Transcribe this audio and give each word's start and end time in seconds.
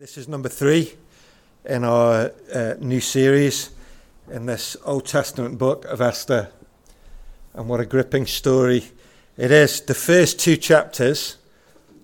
This 0.00 0.16
is 0.16 0.28
number 0.28 0.48
three 0.48 0.94
in 1.64 1.82
our 1.82 2.30
uh, 2.54 2.74
new 2.78 3.00
series 3.00 3.70
in 4.30 4.46
this 4.46 4.76
Old 4.84 5.06
Testament 5.06 5.58
book 5.58 5.84
of 5.86 6.00
Esther. 6.00 6.50
And 7.52 7.68
what 7.68 7.80
a 7.80 7.84
gripping 7.84 8.26
story 8.26 8.92
it 9.36 9.50
is. 9.50 9.80
The 9.80 9.94
first 9.94 10.38
two 10.38 10.56
chapters 10.56 11.36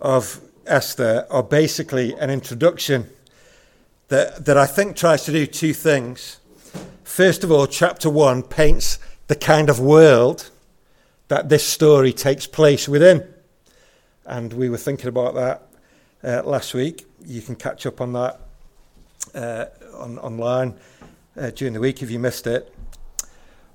of 0.00 0.40
Esther 0.66 1.24
are 1.30 1.44
basically 1.44 2.14
an 2.14 2.30
introduction 2.30 3.10
that, 4.08 4.44
that 4.44 4.58
I 4.58 4.66
think 4.66 4.96
tries 4.96 5.24
to 5.26 5.30
do 5.30 5.46
two 5.46 5.72
things. 5.72 6.40
First 7.04 7.44
of 7.44 7.52
all, 7.52 7.68
chapter 7.68 8.10
one 8.10 8.42
paints 8.42 8.98
the 9.28 9.36
kind 9.36 9.70
of 9.70 9.78
world 9.78 10.50
that 11.28 11.48
this 11.48 11.64
story 11.64 12.12
takes 12.12 12.48
place 12.48 12.88
within. 12.88 13.24
And 14.26 14.52
we 14.52 14.68
were 14.68 14.78
thinking 14.78 15.06
about 15.06 15.34
that 15.36 15.68
uh, 16.24 16.42
last 16.42 16.74
week 16.74 17.06
you 17.26 17.42
can 17.42 17.56
catch 17.56 17.86
up 17.86 18.00
on 18.00 18.12
that 18.12 18.40
uh, 19.34 19.66
on, 19.96 20.18
online 20.18 20.74
uh, 21.36 21.50
during 21.50 21.74
the 21.74 21.80
week 21.80 22.02
if 22.02 22.10
you 22.10 22.18
missed 22.18 22.46
it. 22.46 22.72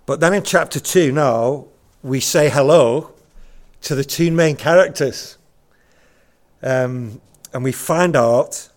But 0.06 0.20
then 0.20 0.34
in 0.34 0.44
chapter 0.44 0.80
2 0.80 1.12
now, 1.12 1.66
we 2.02 2.20
say 2.20 2.50
hello 2.50 3.12
to 3.82 3.96
the 3.96 4.04
two 4.04 4.32
main 4.32 4.56
characters. 4.56 5.38
Um, 6.62 7.22
and 7.54 7.64
we 7.64 7.72
find 7.72 8.16
out, 8.16 8.70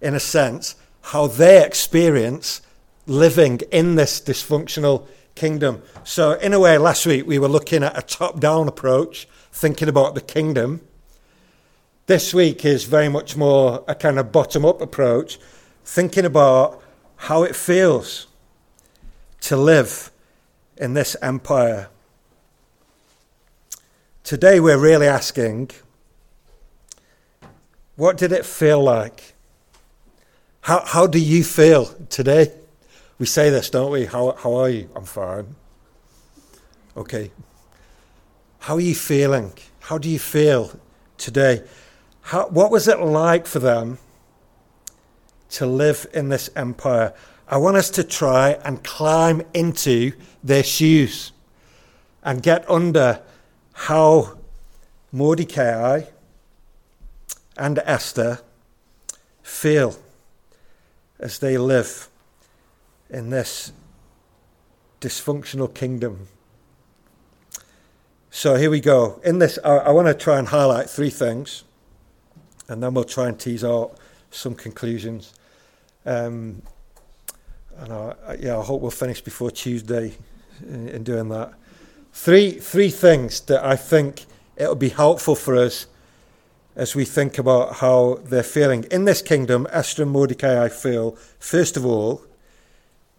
in 0.00 0.14
a 0.14 0.20
sense, 0.20 0.76
how 1.02 1.26
they 1.26 1.64
experience 1.64 2.60
living 3.06 3.60
in 3.72 3.94
this 3.94 4.20
dysfunctional 4.20 5.06
kingdom. 5.34 5.82
So, 6.04 6.32
in 6.32 6.52
a 6.52 6.60
way, 6.60 6.78
last 6.78 7.06
week 7.06 7.26
we 7.26 7.38
were 7.38 7.48
looking 7.48 7.82
at 7.82 7.96
a 7.98 8.02
top 8.02 8.40
down 8.40 8.68
approach, 8.68 9.26
thinking 9.52 9.88
about 9.88 10.14
the 10.14 10.20
kingdom. 10.20 10.82
This 12.10 12.34
week 12.34 12.64
is 12.64 12.86
very 12.86 13.08
much 13.08 13.36
more 13.36 13.84
a 13.86 13.94
kind 13.94 14.18
of 14.18 14.32
bottom 14.32 14.64
up 14.64 14.80
approach, 14.80 15.38
thinking 15.84 16.24
about 16.24 16.82
how 17.14 17.44
it 17.44 17.54
feels 17.54 18.26
to 19.42 19.56
live 19.56 20.10
in 20.76 20.94
this 20.94 21.16
empire. 21.22 21.88
Today, 24.24 24.58
we're 24.58 24.76
really 24.76 25.06
asking 25.06 25.70
what 27.94 28.16
did 28.16 28.32
it 28.32 28.44
feel 28.44 28.82
like? 28.82 29.34
How, 30.62 30.84
how 30.84 31.06
do 31.06 31.20
you 31.20 31.44
feel 31.44 31.94
today? 32.08 32.52
We 33.20 33.26
say 33.26 33.50
this, 33.50 33.70
don't 33.70 33.92
we? 33.92 34.06
How, 34.06 34.32
how 34.32 34.56
are 34.56 34.68
you? 34.68 34.90
I'm 34.96 35.04
fine. 35.04 35.54
Okay. 36.96 37.30
How 38.58 38.74
are 38.74 38.80
you 38.80 38.96
feeling? 38.96 39.52
How 39.78 39.96
do 39.96 40.10
you 40.10 40.18
feel 40.18 40.76
today? 41.16 41.62
How, 42.30 42.46
what 42.46 42.70
was 42.70 42.86
it 42.86 43.00
like 43.00 43.44
for 43.44 43.58
them 43.58 43.98
to 45.48 45.66
live 45.66 46.06
in 46.14 46.28
this 46.28 46.48
empire? 46.54 47.12
I 47.48 47.56
want 47.56 47.76
us 47.76 47.90
to 47.90 48.04
try 48.04 48.50
and 48.64 48.84
climb 48.84 49.42
into 49.52 50.12
their 50.40 50.62
shoes 50.62 51.32
and 52.22 52.40
get 52.40 52.70
under 52.70 53.20
how 53.72 54.38
Mordecai 55.10 56.02
and 57.56 57.80
Esther 57.84 58.42
feel 59.42 59.98
as 61.18 61.40
they 61.40 61.58
live 61.58 62.08
in 63.08 63.30
this 63.30 63.72
dysfunctional 65.00 65.74
kingdom. 65.74 66.28
So 68.30 68.54
here 68.54 68.70
we 68.70 68.78
go. 68.78 69.20
In 69.24 69.40
this, 69.40 69.58
I, 69.64 69.78
I 69.78 69.90
want 69.90 70.06
to 70.06 70.14
try 70.14 70.38
and 70.38 70.46
highlight 70.46 70.88
three 70.88 71.10
things 71.10 71.64
and 72.70 72.80
then 72.82 72.94
we'll 72.94 73.04
try 73.04 73.28
and 73.28 73.38
tease 73.38 73.64
out 73.64 73.96
some 74.30 74.54
conclusions. 74.54 75.34
Um, 76.06 76.62
and 77.78 77.92
I, 77.92 78.14
yeah, 78.38 78.58
I 78.58 78.62
hope 78.62 78.80
we'll 78.80 78.92
finish 78.92 79.20
before 79.20 79.50
Tuesday 79.50 80.14
in, 80.66 80.88
in 80.88 81.02
doing 81.02 81.28
that. 81.30 81.52
Three, 82.12 82.52
three 82.52 82.90
things 82.90 83.40
that 83.42 83.64
I 83.64 83.74
think 83.74 84.24
it'll 84.56 84.76
be 84.76 84.90
helpful 84.90 85.34
for 85.34 85.56
us 85.56 85.86
as 86.76 86.94
we 86.94 87.04
think 87.04 87.38
about 87.38 87.76
how 87.76 88.20
they're 88.24 88.42
feeling. 88.44 88.84
In 88.84 89.04
this 89.04 89.20
kingdom, 89.20 89.66
Esther 89.70 90.04
and 90.04 90.12
Mordecai, 90.12 90.64
I 90.64 90.68
feel, 90.68 91.16
first 91.40 91.76
of 91.76 91.84
all, 91.84 92.22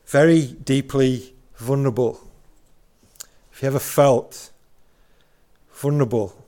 very 0.06 0.46
deeply 0.46 1.34
vulnerable. 1.58 2.22
Have 3.52 3.62
you 3.62 3.68
ever 3.68 3.80
felt 3.80 4.50
vulnerable 5.74 6.41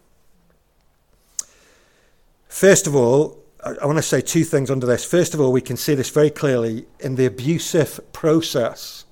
First 2.53 2.85
of 2.85 2.95
all, 2.95 3.43
I 3.63 3.83
want 3.87 3.97
to 3.97 4.03
say 4.03 4.21
two 4.21 4.43
things 4.43 4.69
under 4.69 4.85
this. 4.85 5.03
First 5.03 5.33
of 5.33 5.41
all, 5.41 5.51
we 5.51 5.59
can 5.59 5.75
see 5.75 5.95
this 5.95 6.11
very 6.11 6.29
clearly 6.29 6.85
in 6.99 7.15
the 7.15 7.25
abusive 7.25 7.99
process 8.13 9.05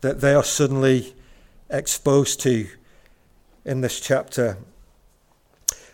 that 0.00 0.22
they 0.22 0.32
are 0.32 0.42
suddenly 0.42 1.14
exposed 1.68 2.40
to 2.40 2.66
in 3.66 3.82
this 3.82 4.00
chapter. 4.00 4.56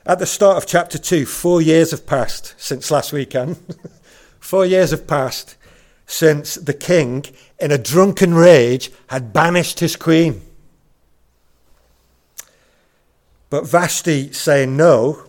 At 0.06 0.20
the 0.20 0.26
start 0.26 0.56
of 0.56 0.68
chapter 0.68 0.98
2, 0.98 1.26
four 1.26 1.60
years 1.60 1.90
have 1.90 2.06
passed 2.06 2.54
since 2.56 2.92
last 2.92 3.12
weekend. 3.12 3.56
four 4.38 4.64
years 4.64 4.92
have 4.92 5.08
passed 5.08 5.56
since 6.06 6.54
the 6.54 6.74
king, 6.74 7.24
in 7.58 7.72
a 7.72 7.76
drunken 7.76 8.34
rage, 8.34 8.92
had 9.08 9.32
banished 9.32 9.80
his 9.80 9.96
queen. 9.96 10.42
But 13.50 13.66
Vashti 13.66 14.32
saying 14.32 14.76
no 14.76 15.26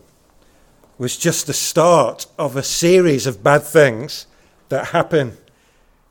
was 0.98 1.16
just 1.18 1.46
the 1.46 1.54
start 1.54 2.26
of 2.40 2.56
a 2.56 2.64
series 2.64 3.28
of 3.28 3.44
bad 3.44 3.64
things 3.64 4.26
that 4.70 4.88
happened 4.88 5.38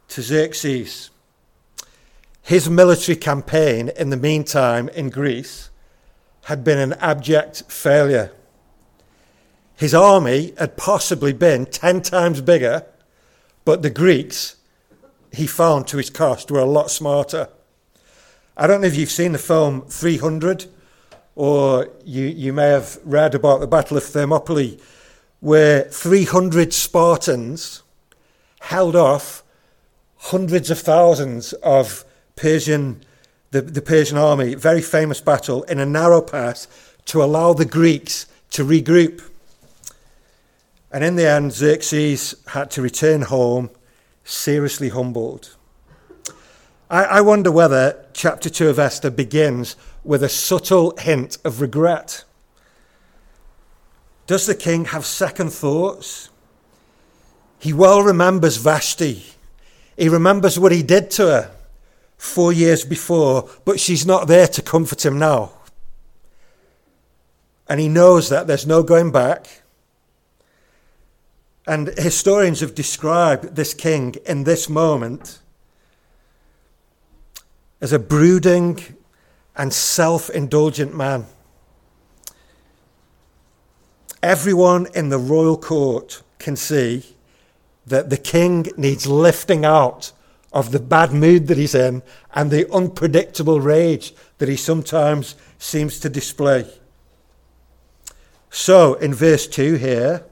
to 0.08 0.22
Xerxes. 0.22 1.10
His 2.42 2.70
military 2.70 3.16
campaign, 3.16 3.91
in 3.97 4.10
the 4.10 4.16
meantime, 4.16 4.88
in 4.91 5.10
Greece, 5.10 5.70
had 6.44 6.62
been 6.62 6.78
an 6.78 6.92
abject 6.94 7.64
failure. 7.69 8.30
His 9.74 9.92
army 9.92 10.54
had 10.56 10.76
possibly 10.76 11.32
been 11.32 11.66
10 11.66 12.03
times 12.03 12.41
bigger, 12.41 12.86
but 13.64 13.82
the 13.82 13.91
Greeks, 13.91 14.54
he 15.32 15.48
found 15.48 15.88
to 15.88 15.97
his 15.97 16.08
cost, 16.08 16.50
were 16.50 16.60
a 16.60 16.64
lot 16.64 16.91
smarter. 16.91 17.48
I 18.56 18.68
don't 18.68 18.80
know 18.80 18.86
if 18.86 18.97
you've 18.97 19.10
seen 19.10 19.32
the 19.32 19.38
film 19.38 19.82
300 19.82 20.66
or 21.36 21.91
you, 22.04 22.24
you 22.24 22.52
may 22.52 22.69
have 22.70 22.98
read 23.04 23.34
about 23.34 23.60
the 23.60 23.66
Battle 23.66 23.98
of 23.98 24.02
Thermopylae, 24.02 24.78
where 25.41 25.82
300 25.82 26.72
Spartans 26.72 27.82
held 28.60 28.97
off 28.97 29.44
hundreds 30.16 30.70
of 30.70 30.80
thousands 30.80 31.52
of 31.54 32.04
Persian, 32.36 33.02
the, 33.50 33.60
the 33.60 33.82
Persian 33.82 34.16
army, 34.16 34.54
very 34.54 34.80
famous 34.80 35.20
battle 35.20 35.62
in 35.64 35.78
a 35.78 35.86
narrow 35.86 36.22
pass 36.22 36.66
to 37.04 37.22
allow 37.22 37.53
the 37.53 37.66
Greeks 37.66 38.26
to 38.50 38.64
regroup. 38.64 39.22
And 40.91 41.04
in 41.04 41.16
the 41.16 41.28
end, 41.28 41.53
Xerxes 41.53 42.34
had 42.48 42.70
to 42.72 42.82
return 42.82 43.22
home 43.22 43.68
seriously 44.24 44.88
humbled. 44.88 45.54
I, 46.88 47.04
I 47.04 47.20
wonder 47.20 47.53
whether 47.53 48.06
chapter 48.14 48.48
2 48.48 48.70
of 48.70 48.78
Esther 48.78 49.10
begins 49.10 49.76
with 50.06 50.22
a 50.22 50.28
subtle 50.28 50.96
hint 50.98 51.36
of 51.44 51.60
regret. 51.60 52.24
Does 54.26 54.46
the 54.46 54.54
king 54.54 54.86
have 54.86 55.04
second 55.04 55.50
thoughts? 55.50 56.30
He 57.58 57.72
well 57.72 58.02
remembers 58.02 58.56
Vashti. 58.56 59.24
He 59.96 60.08
remembers 60.08 60.58
what 60.58 60.72
he 60.72 60.82
did 60.82 61.10
to 61.12 61.26
her 61.26 61.50
four 62.16 62.52
years 62.52 62.84
before, 62.84 63.48
but 63.64 63.80
she's 63.80 64.06
not 64.06 64.26
there 64.28 64.46
to 64.48 64.62
comfort 64.62 65.04
him 65.04 65.18
now. 65.18 65.52
And 67.68 67.80
he 67.80 67.88
knows 67.88 68.28
that 68.28 68.46
there's 68.46 68.66
no 68.66 68.82
going 68.82 69.10
back. 69.10 69.62
And 71.66 71.88
historians 71.98 72.60
have 72.60 72.74
described 72.74 73.56
this 73.56 73.74
king 73.74 74.14
in 74.24 74.44
this 74.44 74.68
moment 74.68 75.41
as 77.80 77.92
a 77.92 77.98
brooding 77.98 78.97
and 79.56 79.72
self 79.72 80.30
indulgent 80.30 80.94
man. 80.94 81.26
Everyone 84.22 84.86
in 84.94 85.08
the 85.08 85.18
royal 85.18 85.56
court 85.56 86.22
can 86.38 86.56
see 86.56 87.16
that 87.86 88.10
the 88.10 88.16
king 88.16 88.66
needs 88.76 89.06
lifting 89.06 89.64
out 89.64 90.12
of 90.53 90.72
the 90.72 90.80
bad 90.80 91.12
mood 91.12 91.47
that 91.47 91.58
he's 91.58 91.74
in 91.74 92.03
and 92.34 92.50
the 92.50 92.70
unpredictable 92.72 93.60
rage 93.60 94.14
that 94.38 94.48
he 94.48 94.56
sometimes 94.56 95.36
seems 95.59 96.00
to 96.00 96.09
display. 96.09 96.66
So, 98.50 98.94
in 98.94 99.12
verse 99.14 99.47
2 99.47 99.74
here, 99.74 100.24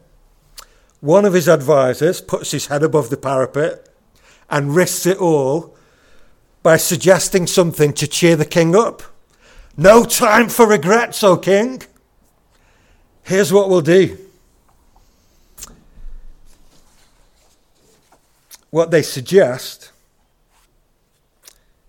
one 1.01 1.25
of 1.25 1.35
his 1.35 1.49
advisers 1.49 2.21
puts 2.21 2.53
his 2.53 2.67
head 2.67 2.83
above 2.83 3.11
the 3.11 3.19
parapet 3.19 3.89
and 4.49 4.75
risks 4.75 5.05
it 5.05 5.19
all 5.19 5.77
by 6.63 6.79
suggesting 6.79 7.47
something 7.47 7.93
to 7.93 8.07
cheer 8.07 8.37
the 8.37 8.47
king 8.47 8.75
up. 8.75 9.03
No 9.77 10.05
time 10.05 10.49
for 10.49 10.69
regrets, 10.69 11.23
O 11.25 11.37
king. 11.37 11.83
Here's 13.25 13.53
what 13.53 13.69
we'll 13.69 13.81
do. 13.81 14.19
What 18.71 18.91
they 18.91 19.03
suggest 19.03 19.91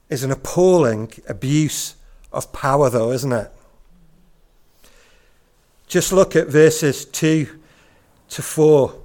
is 0.09 0.23
an 0.23 0.31
appalling 0.31 1.11
abuse 1.27 1.95
of 2.31 2.51
power, 2.53 2.89
though, 2.89 3.11
isn't 3.11 3.31
it? 3.31 3.51
Just 5.87 6.11
look 6.11 6.35
at 6.35 6.47
verses 6.47 7.05
2 7.05 7.47
to 8.29 8.41
4. 8.41 8.95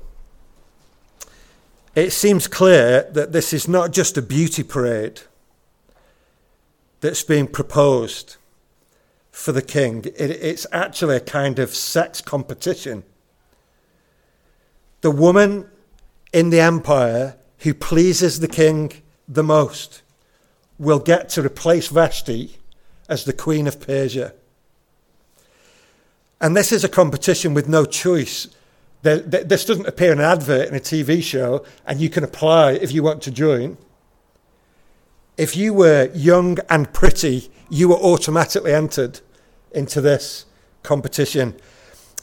It 1.94 2.10
seems 2.12 2.48
clear 2.48 3.08
that 3.12 3.32
this 3.32 3.52
is 3.52 3.68
not 3.68 3.92
just 3.92 4.16
a 4.16 4.22
beauty 4.22 4.62
parade 4.62 5.22
that's 7.00 7.22
being 7.22 7.46
proposed 7.46 8.36
for 9.40 9.52
the 9.52 9.62
king, 9.62 10.04
it, 10.04 10.18
it's 10.18 10.66
actually 10.70 11.16
a 11.16 11.20
kind 11.20 11.58
of 11.58 11.74
sex 11.74 12.20
competition. 12.20 13.02
The 15.00 15.10
woman 15.10 15.66
in 16.32 16.50
the 16.50 16.60
empire 16.60 17.36
who 17.60 17.72
pleases 17.72 18.40
the 18.40 18.48
king 18.48 18.92
the 19.26 19.42
most 19.42 20.02
will 20.78 20.98
get 20.98 21.30
to 21.30 21.42
replace 21.42 21.88
Vashti 21.88 22.58
as 23.08 23.24
the 23.24 23.32
queen 23.32 23.66
of 23.66 23.80
Persia. 23.80 24.34
And 26.40 26.54
this 26.54 26.70
is 26.70 26.84
a 26.84 26.88
competition 26.88 27.54
with 27.54 27.68
no 27.68 27.84
choice. 27.86 28.48
This 29.02 29.64
doesn't 29.64 29.86
appear 29.86 30.12
in 30.12 30.18
an 30.18 30.24
advert 30.24 30.68
in 30.68 30.74
a 30.74 30.80
TV 30.80 31.22
show, 31.22 31.64
and 31.86 31.98
you 31.98 32.10
can 32.10 32.24
apply 32.24 32.72
if 32.72 32.92
you 32.92 33.02
want 33.02 33.22
to 33.22 33.30
join. 33.30 33.78
If 35.38 35.56
you 35.56 35.72
were 35.72 36.10
young 36.14 36.58
and 36.68 36.92
pretty, 36.92 37.50
you 37.70 37.88
were 37.88 37.96
automatically 37.96 38.74
entered 38.74 39.20
into 39.72 40.00
this 40.00 40.46
competition. 40.82 41.56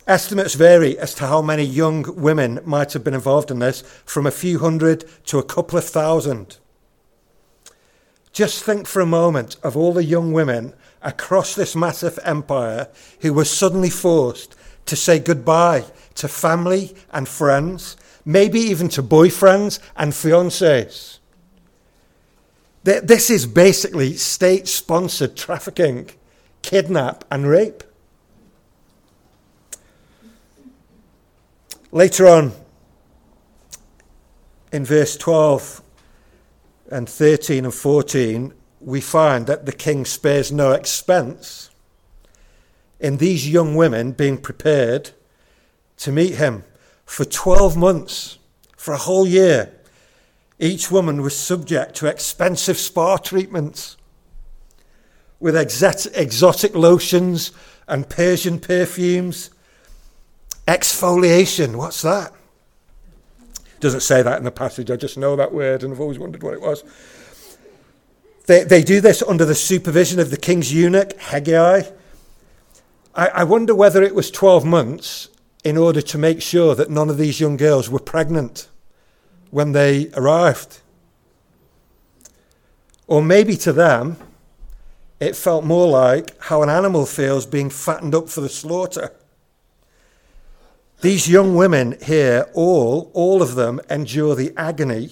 Estimates 0.08 0.54
vary 0.54 0.98
as 0.98 1.14
to 1.16 1.28
how 1.28 1.42
many 1.42 1.64
young 1.64 2.16
women 2.16 2.60
might 2.66 2.94
have 2.94 3.04
been 3.04 3.14
involved 3.14 3.52
in 3.52 3.60
this, 3.60 3.82
from 4.06 4.26
a 4.26 4.32
few 4.32 4.60
hundred 4.60 5.04
to 5.26 5.38
a 5.38 5.44
couple 5.44 5.78
of 5.78 5.84
thousand. 5.84 6.58
Just 8.32 8.64
think 8.64 8.88
for 8.88 9.02
a 9.02 9.06
moment 9.06 9.58
of 9.64 9.76
all 9.76 9.94
the 9.94 10.04
young 10.04 10.32
women 10.32 10.74
across 11.02 11.56
this 11.56 11.76
massive 11.76 12.20
empire 12.24 12.88
who 13.22 13.34
were 13.34 13.46
suddenly 13.46 13.90
forced 13.90 14.56
to 14.86 14.96
say 14.96 15.20
goodbye 15.20 15.86
to 16.16 16.28
family 16.28 16.96
and 17.12 17.28
friends, 17.28 17.98
maybe 18.24 18.60
even 18.60 18.90
to 18.90 19.04
boyfriends 19.04 19.80
and 19.96 20.14
fiancés. 20.14 21.20
This 22.84 23.30
is 23.30 23.46
basically 23.46 24.14
state 24.14 24.68
sponsored 24.68 25.36
trafficking, 25.36 26.10
kidnap, 26.62 27.24
and 27.32 27.48
rape. 27.48 27.84
Later 31.92 32.28
on, 32.28 32.52
in 34.72 34.86
verse 34.86 35.16
12 35.18 35.82
and 36.92 37.08
13 37.10 37.66
and 37.66 37.74
14, 37.74 38.54
we 38.82 39.02
find 39.02 39.48
that 39.48 39.66
the 39.66 39.72
king 39.72 40.06
spares 40.06 40.52
no 40.52 40.74
expense 40.74 41.70
in 43.00 43.18
these 43.18 43.50
young 43.50 43.76
women 43.76 44.12
being 44.12 44.38
prepared 44.38 45.12
to 45.98 46.12
meet 46.12 46.36
him 46.36 46.64
for 47.06 47.26
12 47.26 47.78
months, 47.78 48.38
for 48.76 48.94
a 48.94 48.98
whole 48.98 49.26
year. 49.26 49.74
Each 50.60 50.92
woman 50.92 51.22
was 51.22 51.38
subject 51.38 51.96
to 51.96 52.08
expensive 52.08 52.78
spa 52.78 53.18
treatments 53.18 53.97
with 55.40 55.56
exotic 55.56 56.76
lotions 56.76 57.52
and 57.88 58.10
Persian 58.10 58.60
perfumes 58.60 59.52
Exfoliation, 60.68 61.78
what's 61.78 62.02
that? 62.02 62.34
Doesn't 63.80 64.02
say 64.02 64.22
that 64.22 64.38
in 64.38 64.44
the 64.44 64.52
passage, 64.52 64.92
I 64.92 64.98
just 64.98 65.18
know 65.18 65.36
that 65.38 65.54
word 65.54 65.84
and 65.84 65.94
I've 65.94 66.02
always 66.02 66.20
wondered 66.20 66.44
what 66.44 66.54
it 66.54 66.62
was. 66.62 66.84
They, 68.48 68.64
they 68.64 68.84
do 68.84 69.00
this 69.00 69.24
under 69.24 69.46
the 69.46 69.56
supervision 69.56 70.20
of 70.20 70.30
the 70.30 70.38
king's 70.38 70.74
eunuch, 70.74 71.18
Hegai. 71.18 71.94
I, 73.16 73.28
I 73.28 73.44
wonder 73.46 73.74
whether 73.74 74.04
it 74.04 74.14
was 74.14 74.30
12 74.30 74.66
months 74.66 75.30
in 75.64 75.78
order 75.78 76.02
to 76.02 76.18
make 76.18 76.42
sure 76.42 76.76
that 76.76 76.90
none 76.90 77.10
of 77.10 77.18
these 77.18 77.40
young 77.40 77.56
girls 77.56 77.90
were 77.90 78.00
pregnant 78.00 78.68
when 79.52 79.72
they 79.72 80.10
arrived. 80.16 80.82
Or 83.06 83.22
maybe 83.22 83.56
to 83.58 83.72
them, 83.72 84.18
it 85.20 85.36
felt 85.36 85.64
more 85.64 85.88
like 85.88 86.40
how 86.44 86.62
an 86.62 86.70
animal 86.70 87.06
feels 87.06 87.46
being 87.46 87.70
fattened 87.70 88.14
up 88.14 88.30
for 88.30 88.42
the 88.42 88.50
slaughter. 88.50 89.12
These 91.02 91.30
young 91.30 91.56
women 91.56 91.98
here, 92.04 92.48
all, 92.54 93.12
all 93.14 93.42
of 93.42 93.56
them, 93.56 93.80
endure 93.90 94.36
the 94.36 94.54
agony 94.58 95.12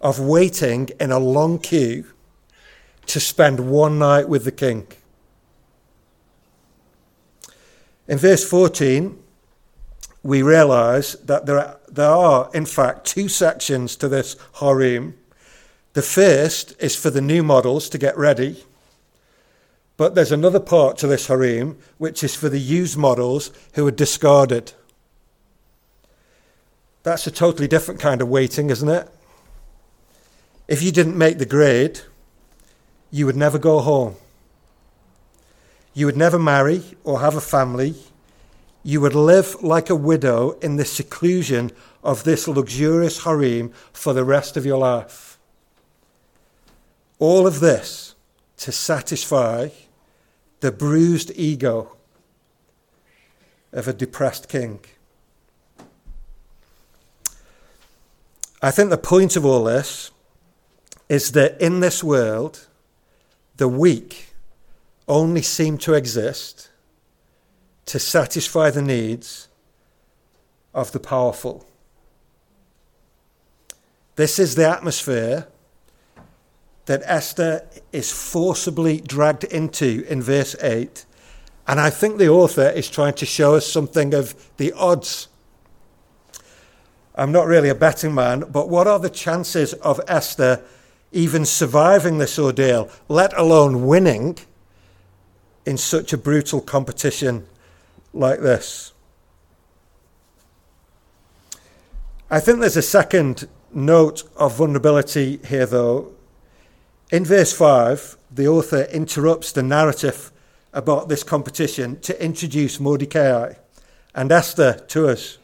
of 0.00 0.20
waiting 0.20 0.90
in 1.00 1.10
a 1.10 1.18
long 1.18 1.58
queue 1.58 2.06
to 3.06 3.20
spend 3.20 3.70
one 3.70 3.98
night 3.98 4.28
with 4.28 4.44
the 4.44 4.52
king. 4.52 4.86
In 8.08 8.18
verse 8.18 8.48
14, 8.48 9.18
we 10.22 10.42
realize 10.42 11.14
that 11.24 11.46
there 11.46 11.58
are, 11.58 11.78
there 11.88 12.10
are, 12.10 12.50
in 12.52 12.66
fact, 12.66 13.06
two 13.06 13.28
sections 13.28 13.96
to 13.96 14.08
this 14.08 14.36
harem. 14.54 15.16
The 15.94 16.02
first 16.02 16.74
is 16.80 16.96
for 16.96 17.10
the 17.10 17.20
new 17.20 17.42
models 17.42 17.88
to 17.90 17.98
get 17.98 18.16
ready 18.16 18.64
but 19.96 20.14
there's 20.14 20.32
another 20.32 20.60
part 20.60 20.98
to 20.98 21.06
this 21.06 21.26
harem 21.26 21.78
which 21.98 22.22
is 22.22 22.34
for 22.34 22.48
the 22.48 22.60
used 22.60 22.98
models 22.98 23.50
who 23.74 23.86
are 23.86 23.92
discarded. 23.92 24.72
That's 27.02 27.26
a 27.26 27.30
totally 27.30 27.68
different 27.68 28.00
kind 28.00 28.20
of 28.20 28.28
waiting, 28.28 28.68
isn't 28.68 28.88
it? 28.88 29.08
If 30.68 30.82
you 30.82 30.90
didn't 30.90 31.16
make 31.16 31.38
the 31.38 31.46
grade, 31.46 32.00
you 33.10 33.24
would 33.26 33.36
never 33.36 33.58
go 33.58 33.78
home. 33.80 34.16
You 35.94 36.06
would 36.06 36.16
never 36.16 36.38
marry 36.38 36.82
or 37.04 37.20
have 37.20 37.36
a 37.36 37.40
family. 37.40 37.94
You 38.82 39.00
would 39.00 39.14
live 39.14 39.62
like 39.62 39.88
a 39.88 39.96
widow 39.96 40.58
in 40.60 40.76
the 40.76 40.84
seclusion 40.84 41.70
of 42.02 42.24
this 42.24 42.46
luxurious 42.46 43.24
harem 43.24 43.72
for 43.92 44.12
the 44.12 44.24
rest 44.24 44.56
of 44.56 44.66
your 44.66 44.78
life. 44.78 45.38
All 47.18 47.46
of 47.46 47.60
this 47.60 48.14
to 48.58 48.72
satisfy 48.72 49.70
the 50.60 50.72
bruised 50.72 51.32
ego 51.36 51.96
of 53.72 53.86
a 53.86 53.92
depressed 53.92 54.48
king. 54.48 54.80
I 58.62 58.70
think 58.70 58.90
the 58.90 58.98
point 58.98 59.36
of 59.36 59.44
all 59.44 59.64
this 59.64 60.10
is 61.08 61.32
that 61.32 61.60
in 61.60 61.80
this 61.80 62.02
world, 62.02 62.66
the 63.56 63.68
weak 63.68 64.34
only 65.06 65.42
seem 65.42 65.78
to 65.78 65.94
exist 65.94 66.70
to 67.84 67.98
satisfy 67.98 68.70
the 68.70 68.82
needs 68.82 69.48
of 70.74 70.92
the 70.92 70.98
powerful. 70.98 71.66
This 74.16 74.38
is 74.38 74.54
the 74.54 74.68
atmosphere 74.68 75.46
that 76.86 77.02
Esther 77.04 77.66
is 77.92 78.12
forcibly 78.12 79.00
dragged 79.00 79.44
into 79.44 80.04
in 80.08 80.22
verse 80.22 80.56
8. 80.62 81.04
And 81.68 81.80
I 81.80 81.90
think 81.90 82.16
the 82.16 82.28
author 82.28 82.68
is 82.68 82.88
trying 82.88 83.14
to 83.14 83.26
show 83.26 83.56
us 83.56 83.66
something 83.66 84.14
of 84.14 84.34
the 84.56 84.72
odds. 84.72 85.28
I'm 87.16 87.32
not 87.32 87.46
really 87.46 87.68
a 87.68 87.74
betting 87.74 88.14
man, 88.14 88.44
but 88.52 88.68
what 88.68 88.86
are 88.86 88.98
the 88.98 89.10
chances 89.10 89.72
of 89.74 90.00
Esther 90.06 90.62
even 91.12 91.44
surviving 91.44 92.18
this 92.18 92.38
ordeal, 92.38 92.90
let 93.08 93.36
alone 93.36 93.86
winning 93.86 94.38
in 95.64 95.76
such 95.76 96.12
a 96.12 96.18
brutal 96.18 96.60
competition 96.60 97.46
like 98.12 98.40
this? 98.40 98.92
I 102.30 102.38
think 102.38 102.60
there's 102.60 102.76
a 102.76 102.82
second 102.82 103.48
note 103.72 104.24
of 104.36 104.56
vulnerability 104.56 105.40
here, 105.46 105.66
though, 105.66 106.12
in 107.10 107.24
verse 107.24 107.52
5, 107.52 108.16
the 108.30 108.48
author 108.48 108.82
interrupts 108.92 109.52
the 109.52 109.62
narrative 109.62 110.32
about 110.72 111.08
this 111.08 111.22
competition 111.22 112.00
to 112.00 112.22
introduce 112.22 112.80
Mordecai 112.80 113.54
and 114.14 114.32
Esther 114.32 114.74
to 114.88 115.08
us. 115.08 115.38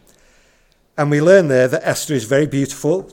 And 0.99 1.11
we 1.11 1.21
learn 1.21 1.49
there 1.49 1.69
that 1.69 1.87
Esther 1.87 2.15
is 2.15 2.25
very 2.25 2.47
beautiful. 2.47 3.11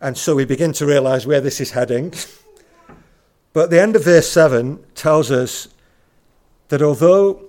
And 0.00 0.16
so 0.16 0.36
we 0.36 0.44
begin 0.44 0.72
to 0.74 0.86
realize 0.86 1.26
where 1.26 1.40
this 1.40 1.60
is 1.60 1.72
heading. 1.72 2.12
But 3.52 3.70
the 3.70 3.80
end 3.80 3.96
of 3.96 4.04
verse 4.04 4.28
7 4.28 4.84
tells 4.94 5.30
us 5.30 5.68
that 6.68 6.82
although 6.82 7.44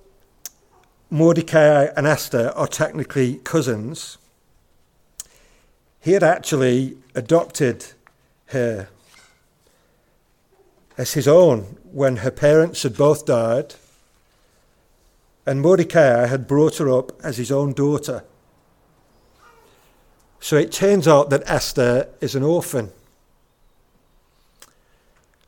Mordecai 1.09 1.89
and 1.97 2.07
Esther 2.07 2.53
are 2.55 2.65
technically 2.65 3.41
cousins, 3.43 4.17
he 5.99 6.13
had 6.13 6.23
actually 6.23 6.95
adopted 7.13 7.87
her 8.45 8.87
as 10.97 11.13
his 11.13 11.27
own 11.27 11.77
when 11.91 12.17
her 12.17 12.31
parents 12.31 12.83
had 12.83 12.97
both 12.97 13.25
died, 13.25 13.75
and 15.45 15.61
Mordecai 15.61 16.27
had 16.27 16.47
brought 16.47 16.77
her 16.77 16.91
up 16.91 17.11
as 17.23 17.37
his 17.37 17.51
own 17.51 17.73
daughter. 17.73 18.23
So 20.39 20.57
it 20.57 20.71
turns 20.71 21.07
out 21.07 21.29
that 21.29 21.43
Esther 21.45 22.09
is 22.19 22.35
an 22.35 22.43
orphan. 22.43 22.91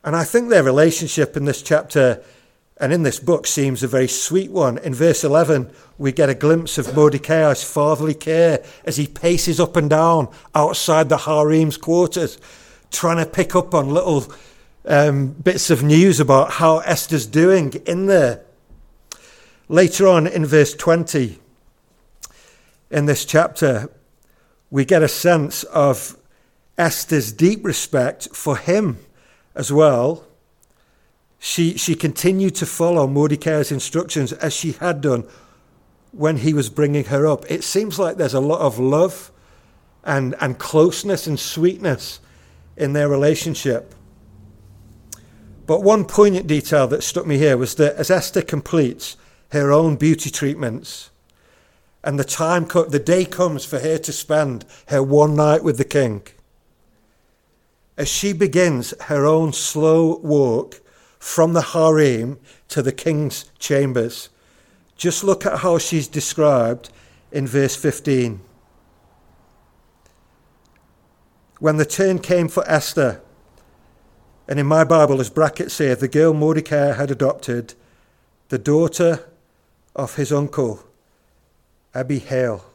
And 0.03 0.15
I 0.15 0.23
think 0.23 0.49
their 0.49 0.63
relationship 0.63 1.35
in 1.35 1.45
this 1.45 1.61
chapter 1.61 2.23
and 2.79 2.93
in 2.93 3.03
this 3.03 3.19
book 3.19 3.45
seems 3.45 3.83
a 3.83 3.87
very 3.87 4.07
sweet 4.07 4.51
one. 4.51 4.77
In 4.77 4.93
verse 4.93 5.25
11, 5.25 5.69
we 5.97 6.13
get 6.13 6.29
a 6.29 6.33
glimpse 6.33 6.77
of 6.77 6.95
Mordecai's 6.95 7.61
fatherly 7.61 8.13
care 8.13 8.63
as 8.85 8.95
he 8.95 9.05
paces 9.05 9.59
up 9.59 9.75
and 9.75 9.89
down 9.89 10.29
outside 10.55 11.09
the 11.09 11.17
harem's 11.17 11.75
quarters, 11.75 12.39
trying 12.89 13.17
to 13.17 13.29
pick 13.29 13.53
up 13.53 13.73
on 13.73 13.89
little 13.89 14.31
um, 14.85 15.29
bits 15.29 15.69
of 15.69 15.83
news 15.83 16.19
about 16.19 16.53
how 16.53 16.79
Esther's 16.79 17.25
doing 17.25 17.73
in 17.85 18.07
there. 18.07 18.43
Later 19.67 20.07
on 20.07 20.25
in 20.25 20.45
verse 20.45 20.73
20, 20.73 21.39
in 22.89 23.05
this 23.05 23.25
chapter, 23.25 23.91
we 24.71 24.85
get 24.85 25.03
a 25.03 25.07
sense 25.07 25.63
of 25.63 26.17
Esther's 26.77 27.31
deep 27.31 27.63
respect 27.63 28.29
for 28.33 28.57
him 28.57 28.97
as 29.53 29.71
well 29.71 30.25
she, 31.39 31.77
she 31.77 31.95
continued 31.95 32.55
to 32.55 32.65
follow 32.65 33.07
Mordecai's 33.07 33.71
instructions 33.71 34.33
as 34.33 34.53
she 34.53 34.73
had 34.73 34.99
done 34.99 35.25
when 36.11 36.37
he 36.37 36.53
was 36.53 36.69
bringing 36.69 37.05
her 37.05 37.25
up. 37.25 37.49
It 37.49 37.63
seems 37.63 37.97
like 37.97 38.17
there's 38.17 38.33
a 38.33 38.41
lot 38.41 38.59
of 38.59 38.77
love 38.77 39.31
and, 40.03 40.35
and 40.41 40.59
closeness 40.59 41.27
and 41.27 41.39
sweetness 41.39 42.19
in 42.75 42.91
their 42.91 43.07
relationship. 43.07 43.95
But 45.69 45.83
one 45.83 46.05
poignant 46.05 46.47
detail 46.47 46.87
that 46.87 47.03
struck 47.03 47.27
me 47.27 47.37
here 47.37 47.55
was 47.55 47.75
that 47.75 47.95
as 47.97 48.09
Esther 48.09 48.41
completes 48.41 49.15
her 49.51 49.71
own 49.71 49.97
beauty 49.97 50.31
treatments, 50.31 51.11
and 52.03 52.19
the 52.19 52.23
time, 52.23 52.65
co- 52.65 52.85
the 52.85 52.97
day 52.97 53.23
comes 53.23 53.65
for 53.65 53.77
her 53.77 53.99
to 53.99 54.11
spend 54.11 54.65
her 54.87 55.03
one 55.03 55.35
night 55.35 55.63
with 55.63 55.77
the 55.77 55.83
king. 55.83 56.23
As 57.99 58.07
she 58.07 58.33
begins 58.33 58.95
her 59.01 59.27
own 59.27 59.53
slow 59.53 60.17
walk 60.23 60.81
from 61.19 61.53
the 61.53 61.61
harem 61.61 62.39
to 62.69 62.81
the 62.81 62.91
king's 62.91 63.51
chambers. 63.59 64.29
Just 64.97 65.23
look 65.23 65.45
at 65.45 65.59
how 65.59 65.77
she's 65.77 66.07
described 66.07 66.89
in 67.31 67.45
verse 67.45 67.75
15. 67.75 68.41
When 71.59 71.77
the 71.77 71.85
turn 71.85 72.17
came 72.17 72.47
for 72.47 72.67
Esther, 72.67 73.21
and 74.49 74.59
in 74.59 74.65
my 74.65 74.83
Bible, 74.83 75.21
as 75.21 75.29
brackets 75.29 75.75
say, 75.75 75.93
the 75.93 76.07
girl 76.07 76.33
Mordecai 76.33 76.93
had 76.93 77.11
adopted, 77.11 77.75
the 78.47 78.57
daughter 78.57 79.29
of 79.95 80.15
his 80.15 80.33
uncle, 80.33 80.83
Abihail. 81.93 82.65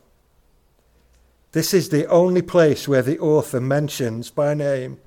This 1.51 1.75
is 1.75 1.89
the 1.89 2.07
only 2.07 2.43
place 2.43 2.87
where 2.87 3.03
the 3.03 3.19
author 3.19 3.61
mentions 3.61 4.31
by 4.31 4.55
name 4.55 4.99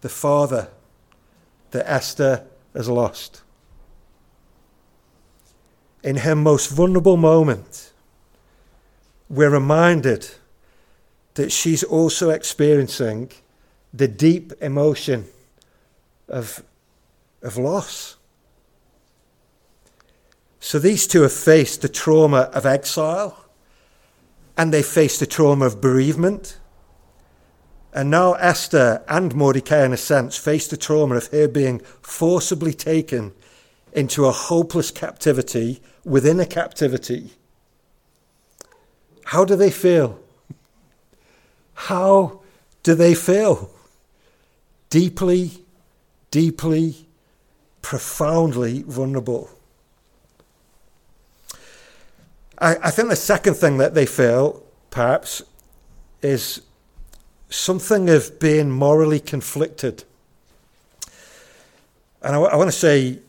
the 0.00 0.08
father 0.08 0.68
that 1.72 1.86
Esther 1.86 2.46
has 2.72 2.88
lost. 2.88 3.42
In 6.02 6.16
her 6.16 6.34
most 6.34 6.70
vulnerable 6.70 7.18
moment, 7.18 7.92
we're 9.28 9.50
reminded 9.50 10.30
that 11.34 11.52
she's 11.52 11.82
also 11.84 12.30
experiencing 12.30 13.30
the 13.92 14.08
deep 14.08 14.54
emotion 14.62 15.26
of, 16.28 16.62
of 17.42 17.56
loss. 17.56 18.16
So 20.60 20.78
these 20.78 21.06
two 21.06 21.22
have 21.22 21.32
faced 21.32 21.82
the 21.82 21.88
trauma 21.88 22.50
of 22.52 22.66
exile 22.66 23.44
and 24.56 24.72
they 24.72 24.82
faced 24.82 25.20
the 25.20 25.26
trauma 25.26 25.66
of 25.66 25.80
bereavement. 25.80 26.58
And 27.92 28.10
now 28.10 28.34
Esther 28.34 29.04
and 29.08 29.34
Mordecai, 29.34 29.84
in 29.84 29.92
a 29.92 29.96
sense, 29.96 30.36
face 30.36 30.66
the 30.66 30.76
trauma 30.76 31.16
of 31.16 31.28
her 31.28 31.48
being 31.48 31.80
forcibly 32.02 32.74
taken 32.74 33.32
into 33.92 34.26
a 34.26 34.32
hopeless 34.32 34.90
captivity 34.90 35.80
within 36.04 36.40
a 36.40 36.46
captivity. 36.46 37.30
How 39.24 39.44
do 39.44 39.56
they 39.56 39.70
feel? 39.70 40.20
How 41.74 42.40
do 42.82 42.94
they 42.94 43.14
feel? 43.14 43.70
Deeply, 44.90 45.65
deeply, 46.36 46.94
profoundly 47.80 48.82
vulnerable. 48.82 49.48
I, 52.58 52.76
I 52.76 52.90
think 52.90 53.08
the 53.08 53.16
second 53.16 53.54
thing 53.54 53.78
that 53.78 53.94
they 53.94 54.04
feel, 54.04 54.62
perhaps, 54.90 55.42
is 56.20 56.60
something 57.48 58.10
of 58.10 58.38
being 58.38 58.70
morally 58.70 59.18
conflicted. 59.18 60.04
And 62.20 62.36
I, 62.36 62.40
I 62.40 62.56
want 62.56 62.68
to 62.68 62.78
say 62.78 63.20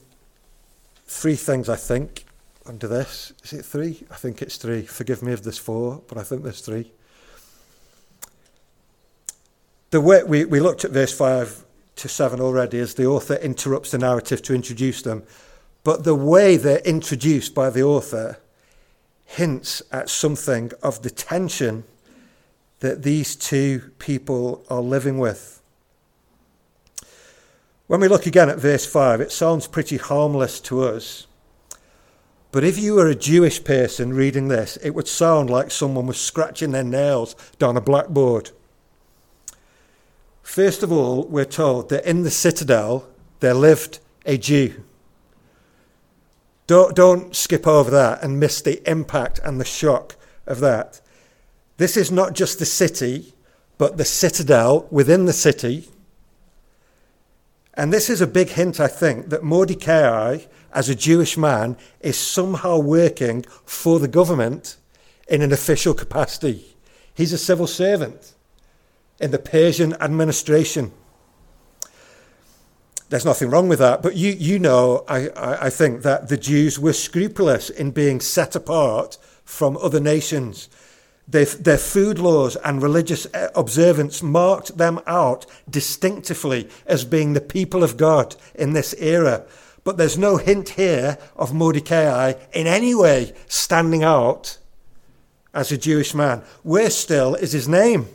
three 1.06 1.38
things, 1.38 1.70
I 1.70 1.78
think, 1.78 2.26
under 2.66 2.90
this. 2.90 3.32
Is 3.42 3.54
it 3.54 3.64
three? 3.64 4.04
I 4.12 4.16
think 4.16 4.42
it's 4.42 4.58
three. 4.58 4.82
Forgive 4.82 5.24
me 5.24 5.32
if 5.32 5.44
there's 5.44 5.58
four, 5.58 6.04
but 6.10 6.18
I 6.18 6.24
think 6.24 6.44
there's 6.44 6.60
three. 6.60 6.92
The 9.92 10.02
way 10.02 10.24
we, 10.24 10.44
we 10.44 10.60
looked 10.60 10.84
at 10.84 10.92
verse 10.92 11.18
5 11.18 11.64
to 11.98 12.10
7 12.10 12.39
already 12.39 12.80
as 12.80 12.94
the 12.94 13.06
author 13.06 13.36
interrupts 13.36 13.92
the 13.92 13.98
narrative 13.98 14.42
to 14.44 14.56
introduce 14.56 15.01
them. 15.01 15.24
But 15.84 16.04
the 16.04 16.16
way 16.16 16.58
they're 16.58 16.80
introduced 16.80 17.54
by 17.54 17.70
the 17.70 17.84
author 17.84 18.39
hints 19.25 19.82
at 19.92 20.10
something 20.10 20.72
of 20.82 21.01
the 21.01 21.10
tension 21.10 21.84
that 22.80 23.04
these 23.04 23.36
two 23.36 23.92
people 24.00 24.63
are 24.70 24.82
living 24.82 25.18
with. 25.20 25.62
When 27.88 28.01
we 28.01 28.08
look 28.08 28.25
again 28.25 28.50
at 28.50 28.60
verse 28.60 28.86
5, 28.86 29.22
it 29.22 29.32
sounds 29.32 29.68
pretty 29.68 29.98
harmless 29.98 30.60
to 30.62 30.84
us. 30.84 31.25
But 32.51 32.63
if 32.63 32.77
you 32.77 32.96
were 32.96 33.08
a 33.08 33.16
Jewish 33.16 33.63
person 33.63 34.13
reading 34.13 34.48
this, 34.48 34.77
it 34.77 34.92
would 34.92 35.08
sound 35.08 35.50
like 35.50 35.72
someone 35.72 36.06
was 36.06 36.20
scratching 36.20 36.72
their 36.72 36.84
nails 36.84 37.36
down 37.60 37.77
a 37.77 37.82
blackboard. 37.82 38.51
First 40.48 40.82
of 40.82 40.94
all, 40.94 41.25
we're 41.25 41.44
told 41.44 41.89
that 41.89 42.06
in 42.06 42.24
the 42.24 42.32
citadel 42.32 43.06
there 43.42 43.54
lived 43.54 44.00
a 44.25 44.38
Jew. 44.38 44.82
Don't, 46.68 46.96
don't 46.96 47.36
skip 47.36 47.68
over 47.68 47.92
that 47.92 48.24
and 48.24 48.39
miss 48.39 48.62
the 48.62 48.82
impact 48.89 49.42
and 49.44 49.60
the 49.60 49.66
shock 49.66 50.16
of 50.48 50.62
that. 50.62 51.01
This 51.75 51.98
is 51.98 52.13
not 52.13 52.34
just 52.34 52.60
the 52.60 52.66
city, 52.66 53.34
but 53.77 53.98
the 53.98 54.06
citadel 54.06 54.88
within 54.89 55.25
the 55.25 55.34
city. 55.34 55.89
And 57.74 57.92
this 57.92 58.10
is 58.10 58.22
a 58.22 58.25
big 58.25 58.51
hint, 58.51 58.80
I 58.80 58.88
think, 58.88 59.27
that 59.30 59.44
Mordecai, 59.44 60.39
as 60.72 60.88
a 60.88 60.96
Jewish 60.96 61.38
man, 61.38 61.75
is 62.00 62.18
somehow 62.18 62.80
working 62.80 63.44
for 63.66 64.00
the 64.00 64.08
government 64.08 64.77
in 65.27 65.42
an 65.42 65.51
official 65.51 65.94
capacity. 65.94 66.77
He's 67.13 67.34
a 67.34 67.38
civil 67.38 67.68
servant 67.68 68.34
in 69.20 69.32
the 69.32 69.40
Persian 69.40 69.94
administration. 70.02 70.92
There's 73.10 73.26
nothing 73.26 73.50
wrong 73.50 73.70
with 73.70 73.80
that, 73.80 74.02
but 74.02 74.16
you, 74.16 74.32
you 74.34 74.60
know, 74.60 75.06
I, 75.08 75.30
I, 75.30 75.66
I 75.68 75.70
think 75.70 76.02
that 76.02 76.28
the 76.28 76.38
Jews 76.38 76.78
were 76.78 76.94
scrupulous 76.94 77.70
in 77.70 77.92
being 77.92 78.20
set 78.20 78.56
apart 78.56 79.18
from 79.46 79.78
other 79.78 80.02
nations. 80.02 80.68
Their, 81.26 81.46
their 81.46 81.78
food 81.78 82.20
laws 82.20 82.58
and 82.58 82.82
religious 82.82 83.26
uh, 83.34 83.50
observance 83.56 84.22
marked 84.22 84.78
them 84.78 85.00
out 85.08 85.46
distinctively 85.70 86.70
as 86.86 87.06
being 87.06 87.34
the 87.34 87.42
people 87.42 87.84
of 87.84 87.98
God 87.98 88.36
in 88.56 88.74
this 88.74 88.94
era. 88.98 89.46
But 89.86 89.98
there's 89.98 90.18
no 90.18 90.36
hint 90.36 90.70
here 90.70 91.18
of 91.38 91.54
Mordecai 91.54 92.34
in 92.52 92.68
any 92.68 92.94
way 92.94 93.34
standing 93.48 94.04
out 94.04 94.58
as 95.54 95.72
a 95.72 95.78
Jewish 95.78 96.14
man. 96.14 96.44
Where 96.64 96.90
still 96.90 97.36
is 97.36 97.54
his 97.54 97.70
name? 97.70 98.08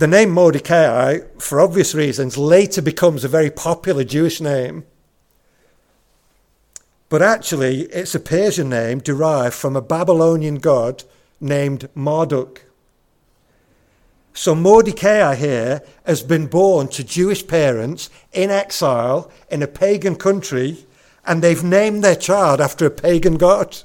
The 0.00 0.06
name 0.06 0.30
Mordecai, 0.30 1.18
for 1.38 1.60
obvious 1.60 1.94
reasons, 1.94 2.38
later 2.38 2.80
becomes 2.80 3.22
a 3.22 3.28
very 3.28 3.50
popular 3.50 4.02
Jewish 4.02 4.40
name. 4.40 4.86
But 7.10 7.20
actually, 7.20 7.82
it's 7.82 8.14
a 8.14 8.18
Persian 8.18 8.70
name 8.70 9.00
derived 9.00 9.54
from 9.54 9.76
a 9.76 9.82
Babylonian 9.82 10.54
god 10.54 11.04
named 11.38 11.90
Marduk. 11.94 12.64
So 14.32 14.54
Mordecai 14.54 15.34
here 15.34 15.82
has 16.06 16.22
been 16.22 16.46
born 16.46 16.88
to 16.88 17.04
Jewish 17.04 17.46
parents 17.46 18.08
in 18.32 18.48
exile 18.48 19.30
in 19.50 19.62
a 19.62 19.66
pagan 19.66 20.16
country, 20.16 20.86
and 21.26 21.42
they've 21.42 21.62
named 21.62 22.02
their 22.02 22.16
child 22.16 22.58
after 22.58 22.86
a 22.86 22.90
pagan 22.90 23.36
god. 23.36 23.76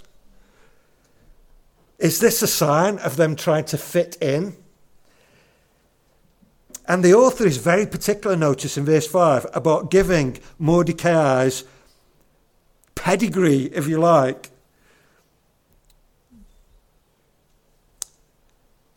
Is 1.99 2.21
this 2.21 2.41
a 2.41 2.47
sign 2.47 2.99
of 2.99 3.17
them 3.17 3.35
trying 3.35 3.65
to 3.65 3.77
fit 3.77 4.15
in? 4.21 4.55
And 6.87 7.03
the 7.03 7.13
author 7.13 7.45
is 7.45 7.57
very 7.57 7.85
particular, 7.85 8.35
notice 8.35 8.77
in 8.77 8.85
verse 8.85 9.07
5, 9.07 9.47
about 9.53 9.89
giving 9.89 10.37
Mordecai's 10.59 11.63
pedigree, 12.93 13.65
if 13.73 13.87
you 13.87 13.99
like. 13.99 14.51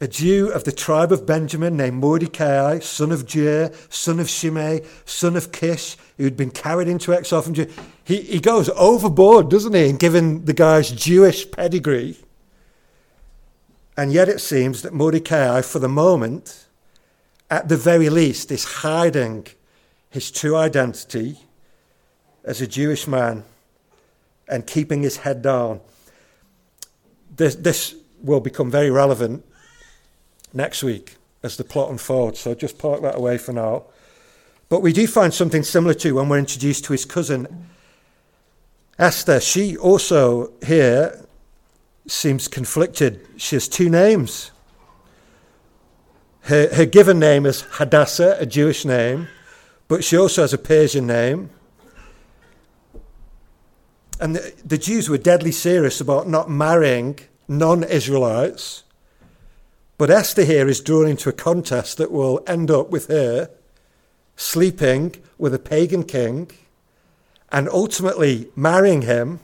a 0.01 0.07
Jew 0.07 0.51
of 0.53 0.65
the 0.65 0.73
tribe 0.73 1.11
of 1.11 1.27
Benjamin 1.27 1.77
named 1.77 1.97
Mordecai, 1.97 2.79
son 2.79 3.11
of 3.11 3.27
Jair, 3.27 3.75
son 3.93 4.21
of 4.21 4.31
Shimei, 4.31 4.83
son 5.05 5.35
of 5.35 5.51
Kish, 5.51 5.97
who'd 6.17 6.37
been 6.37 6.51
carried 6.51 6.87
into 6.87 7.13
exile 7.13 7.43
from 7.43 7.55
Judah. 7.55 7.73
He, 8.05 8.23
he 8.23 8.41
goes 8.41 8.69
overboard, 8.71 9.51
doesn't 9.51 9.75
he, 9.75 9.89
in 9.89 9.97
giving 9.97 10.45
the 10.45 10.53
guy's 10.53 10.91
Jewish 10.91 11.51
pedigree. 11.51 12.17
And 13.97 14.13
yet 14.13 14.29
it 14.29 14.41
seems 14.41 14.83
that 14.83 14.95
Mordecai, 14.95 15.63
for 15.63 15.81
the 15.81 15.89
moment, 15.89 16.68
at 17.51 17.69
the 17.69 17.77
very 17.77 18.11
least, 18.11 18.51
is 18.51 18.65
hiding 18.65 19.47
his 20.11 20.31
true 20.31 20.57
identity 20.57 21.39
as 22.45 22.61
a 22.61 22.67
Jewish 22.67 23.07
man 23.07 23.45
and 24.49 24.67
keeping 24.67 25.03
his 25.03 25.19
head 25.19 25.43
down. 25.43 25.81
This, 27.37 27.55
this 27.55 27.95
will 28.23 28.41
become 28.41 28.71
very 28.71 28.91
relevant 28.91 29.45
next 30.53 30.83
week 30.83 31.17
as 31.43 31.57
the 31.57 31.65
plot 31.65 31.91
unfolds. 31.91 32.41
So 32.41 32.55
just 32.55 32.79
park 32.79 33.03
that 33.03 33.17
away 33.17 33.39
for 33.39 33.53
now. 33.53 33.85
But 34.69 34.83
we 34.83 34.93
do 34.93 35.07
find 35.07 35.33
something 35.33 35.63
similar 35.63 35.95
to 35.95 36.15
when 36.15 36.29
we're 36.29 36.39
introduced 36.39 36.85
to 36.87 36.93
his 36.93 37.05
cousin 37.05 37.69
Esther. 38.99 39.41
She 39.41 39.77
also 39.77 40.53
here 40.67 41.25
seems 42.07 42.49
conflicted. 42.49 43.25
She 43.37 43.57
has 43.57 43.69
two 43.69 43.89
names. 43.89 44.51
Her, 46.49 46.75
her 46.75 46.87
given 46.87 47.19
name 47.19 47.47
is 47.47 47.63
Hadassah, 47.73 48.37
a 48.39 48.47
Jewish 48.47 48.85
name, 48.85 49.29
but 49.87 50.05
she 50.05 50.19
also 50.19 50.43
has 50.43 50.53
a 50.53 50.59
Persian 50.59 51.07
name. 51.07 51.51
And 54.21 54.37
the, 54.37 54.53
the 54.65 54.79
Jews 54.79 55.09
were 55.09 55.19
deadly 55.19 55.53
serious 55.53 56.01
about 56.01 56.29
not 56.29 56.51
marrying 56.51 57.19
non 57.49 57.85
Israelites 57.85 58.85
but 59.99 60.11
Esther 60.11 60.45
here 60.45 60.69
is 60.69 60.81
drawn 60.81 61.09
into 61.09 61.29
a 61.29 61.33
contest 61.33 61.99
that 61.99 62.13
will 62.13 62.41
end 62.47 62.71
up 62.71 62.89
with 62.91 63.09
her 63.09 63.51
sleeping 64.37 65.17
with 65.37 65.53
a 65.53 65.59
pagan 65.59 66.05
king 66.05 66.49
and 67.51 67.69
ultimately 67.69 68.49
marrying 68.55 69.03
him. 69.03 69.41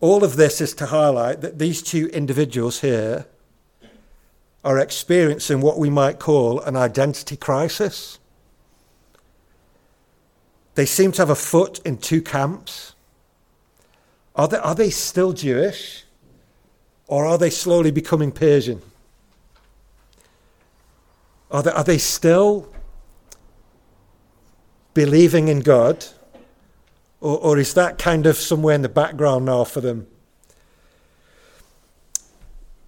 All 0.00 0.24
of 0.24 0.34
this 0.34 0.60
is 0.60 0.74
to 0.74 0.86
highlight 0.86 1.40
that 1.40 1.60
these 1.60 1.82
two 1.82 2.08
individuals 2.08 2.80
here 2.80 3.26
are 4.66 4.80
experiencing 4.80 5.60
what 5.60 5.78
we 5.78 5.88
might 5.88 6.18
call 6.18 6.58
an 6.62 6.74
identity 6.74 7.36
crisis. 7.36 8.18
They 10.74 10.84
seem 10.84 11.12
to 11.12 11.22
have 11.22 11.30
a 11.30 11.36
foot 11.36 11.78
in 11.84 11.98
two 11.98 12.20
camps. 12.20 12.96
Are 14.34 14.48
they, 14.48 14.56
are 14.56 14.74
they 14.74 14.90
still 14.90 15.32
Jewish? 15.32 16.02
Or 17.06 17.24
are 17.26 17.38
they 17.38 17.48
slowly 17.48 17.92
becoming 17.92 18.32
Persian? 18.32 18.82
Are 21.52 21.62
they, 21.62 21.70
are 21.70 21.84
they 21.84 21.98
still 21.98 22.68
believing 24.94 25.46
in 25.46 25.60
God? 25.60 26.04
Or, 27.20 27.38
or 27.38 27.58
is 27.58 27.72
that 27.74 27.98
kind 27.98 28.26
of 28.26 28.36
somewhere 28.36 28.74
in 28.74 28.82
the 28.82 28.88
background 28.88 29.44
now 29.44 29.62
for 29.62 29.80
them? 29.80 30.08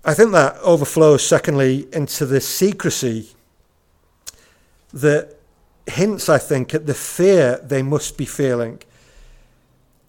I 0.09 0.15
think 0.15 0.33
that 0.33 0.57
overflows, 0.63 1.23
secondly, 1.23 1.87
into 1.93 2.25
the 2.25 2.41
secrecy 2.41 3.29
that 4.91 5.37
hints, 5.87 6.31
I 6.31 6.39
think, 6.39 6.73
at 6.73 6.87
the 6.87 6.95
fear 6.95 7.61
they 7.63 7.83
must 7.83 8.17
be 8.17 8.25
feeling. 8.25 8.81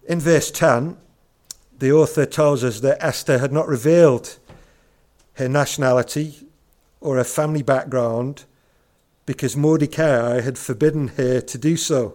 In 0.08 0.18
verse 0.18 0.50
10, 0.50 0.96
the 1.78 1.92
author 1.92 2.24
tells 2.24 2.64
us 2.64 2.80
that 2.80 2.96
Esther 3.04 3.40
had 3.40 3.52
not 3.52 3.68
revealed 3.68 4.38
her 5.34 5.50
nationality 5.50 6.48
or 7.02 7.16
her 7.16 7.24
family 7.24 7.62
background 7.62 8.46
because 9.26 9.54
Mordecai 9.54 10.40
had 10.40 10.56
forbidden 10.56 11.08
her 11.08 11.42
to 11.42 11.58
do 11.58 11.76
so. 11.76 12.14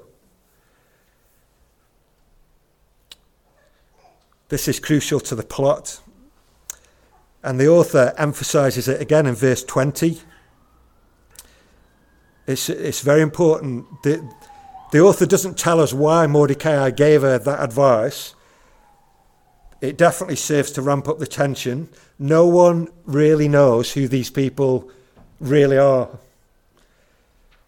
This 4.50 4.68
is 4.68 4.80
crucial 4.80 5.20
to 5.20 5.36
the 5.36 5.44
plot. 5.44 6.00
And 7.46 7.60
the 7.60 7.68
author 7.68 8.12
emphasizes 8.18 8.88
it 8.88 9.00
again 9.00 9.28
in 9.28 9.36
verse 9.36 9.64
20. 9.64 10.20
It's, 12.48 12.70
it's 12.70 13.02
very 13.02 13.22
important. 13.22 13.86
The, 14.02 14.28
the 14.92 15.02
author 15.02 15.28
doesn't 15.28 15.56
tell 15.56 15.80
us 15.80 15.94
why 15.94 16.26
Mordecai 16.26 16.90
gave 16.90 17.22
her 17.22 17.38
that 17.38 17.64
advice, 17.64 18.34
it 19.80 19.96
definitely 19.96 20.38
serves 20.38 20.72
to 20.72 20.82
ramp 20.82 21.08
up 21.08 21.20
the 21.20 21.28
tension. 21.28 21.90
No 22.18 22.48
one 22.48 22.88
really 23.06 23.48
knows 23.48 23.94
who 23.94 24.08
these 24.08 24.32
people 24.32 24.90
really 25.40 25.78
are. 25.78 26.18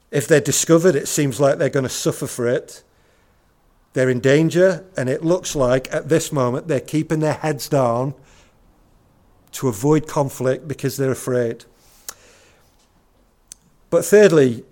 If 0.10 0.28
they're 0.28 0.42
discovered, 0.42 0.96
it 0.96 1.08
seems 1.08 1.40
like 1.40 1.60
they're 1.60 1.70
going 1.70 1.84
to 1.84 1.90
suffer 1.90 2.26
for 2.26 2.48
it. 2.48 2.82
They're 3.94 4.10
in 4.10 4.22
danger, 4.22 4.86
and 4.98 5.08
it 5.08 5.24
looks 5.24 5.56
like 5.56 5.94
at 5.94 6.10
this 6.10 6.32
moment 6.32 6.68
they're 6.68 6.80
keeping 6.80 7.20
their 7.20 7.34
heads 7.34 7.70
down 7.70 8.16
to 9.58 9.68
avoid 9.68 10.08
conflict 10.08 10.68
because 10.68 10.98
they're 10.98 11.12
afraid. 11.12 11.66
But 13.90 14.06
thirdly, 14.06 14.64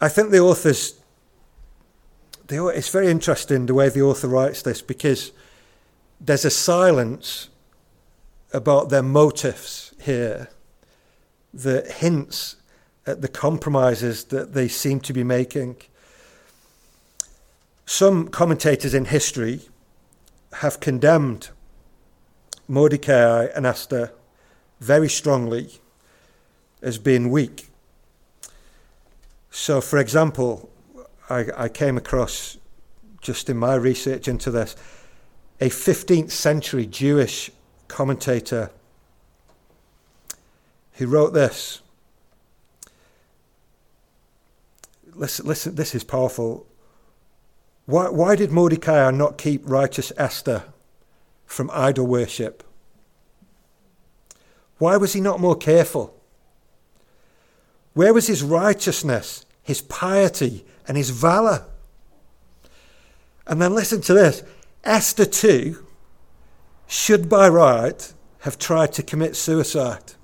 I 0.00 0.08
think 0.08 0.30
the 0.30 0.38
author's 0.38 0.94
the, 2.46 2.68
it's 2.68 2.88
very 2.88 3.08
interesting 3.08 3.66
the 3.66 3.74
way 3.74 3.90
the 3.90 4.00
author 4.00 4.28
writes 4.28 4.62
this 4.62 4.80
because 4.80 5.32
there's 6.18 6.46
a 6.46 6.50
silence 6.50 7.50
about 8.54 8.88
their 8.88 9.02
motives 9.02 9.92
here 10.00 10.48
that 11.52 11.90
hints 11.90 12.56
at 13.06 13.20
the 13.20 13.28
compromises 13.28 14.24
that 14.24 14.54
they 14.54 14.68
seem 14.68 15.00
to 15.00 15.12
be 15.12 15.22
making. 15.22 15.76
Some 17.84 18.28
commentators 18.28 18.94
in 18.94 19.04
history 19.04 19.68
have 20.54 20.80
condemned 20.80 21.50
Mordecai 22.68 23.46
and 23.54 23.66
Esther 23.66 24.12
very 24.78 25.08
strongly 25.08 25.80
as 26.82 26.98
being 26.98 27.30
weak. 27.30 27.68
So, 29.50 29.80
for 29.80 29.98
example, 29.98 30.70
I, 31.30 31.46
I 31.56 31.68
came 31.68 31.96
across, 31.96 32.58
just 33.20 33.50
in 33.50 33.56
my 33.56 33.74
research 33.74 34.28
into 34.28 34.50
this, 34.50 34.76
a 35.60 35.70
15th 35.70 36.30
century 36.30 36.86
Jewish 36.86 37.50
commentator 37.88 38.70
who 40.92 41.06
wrote 41.06 41.32
this. 41.32 41.80
Listen, 45.14 45.46
listen 45.46 45.74
this 45.74 45.94
is 45.94 46.04
powerful. 46.04 46.66
Why, 47.86 48.08
why 48.10 48.36
did 48.36 48.52
Mordecai 48.52 49.10
not 49.10 49.38
keep 49.38 49.62
righteous 49.64 50.12
Esther 50.16 50.64
from 51.48 51.68
idol 51.72 52.06
worship? 52.06 52.62
Why 54.78 54.96
was 54.96 55.14
he 55.14 55.20
not 55.20 55.40
more 55.40 55.56
careful? 55.56 56.14
Where 57.94 58.14
was 58.14 58.28
his 58.28 58.44
righteousness, 58.44 59.44
his 59.64 59.80
piety, 59.82 60.64
and 60.88 60.96
his 60.96 61.10
valor. 61.10 61.66
And 63.46 63.60
then 63.60 63.74
listen 63.74 64.00
to 64.02 64.14
this 64.14 64.42
Esther, 64.82 65.26
too, 65.26 65.84
should 66.86 67.28
by 67.28 67.48
right 67.48 68.12
have 68.40 68.58
tried 68.58 68.92
to 68.94 69.02
commit 69.02 69.36
suicide 69.36 70.14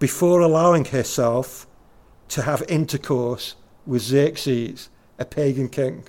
before 0.00 0.40
allowing 0.40 0.86
herself 0.86 1.66
to 2.28 2.42
have 2.42 2.62
intercourse 2.68 3.54
with 3.86 4.02
Xerxes, 4.02 4.88
a 5.18 5.24
pagan 5.24 5.68
king. 5.68 6.04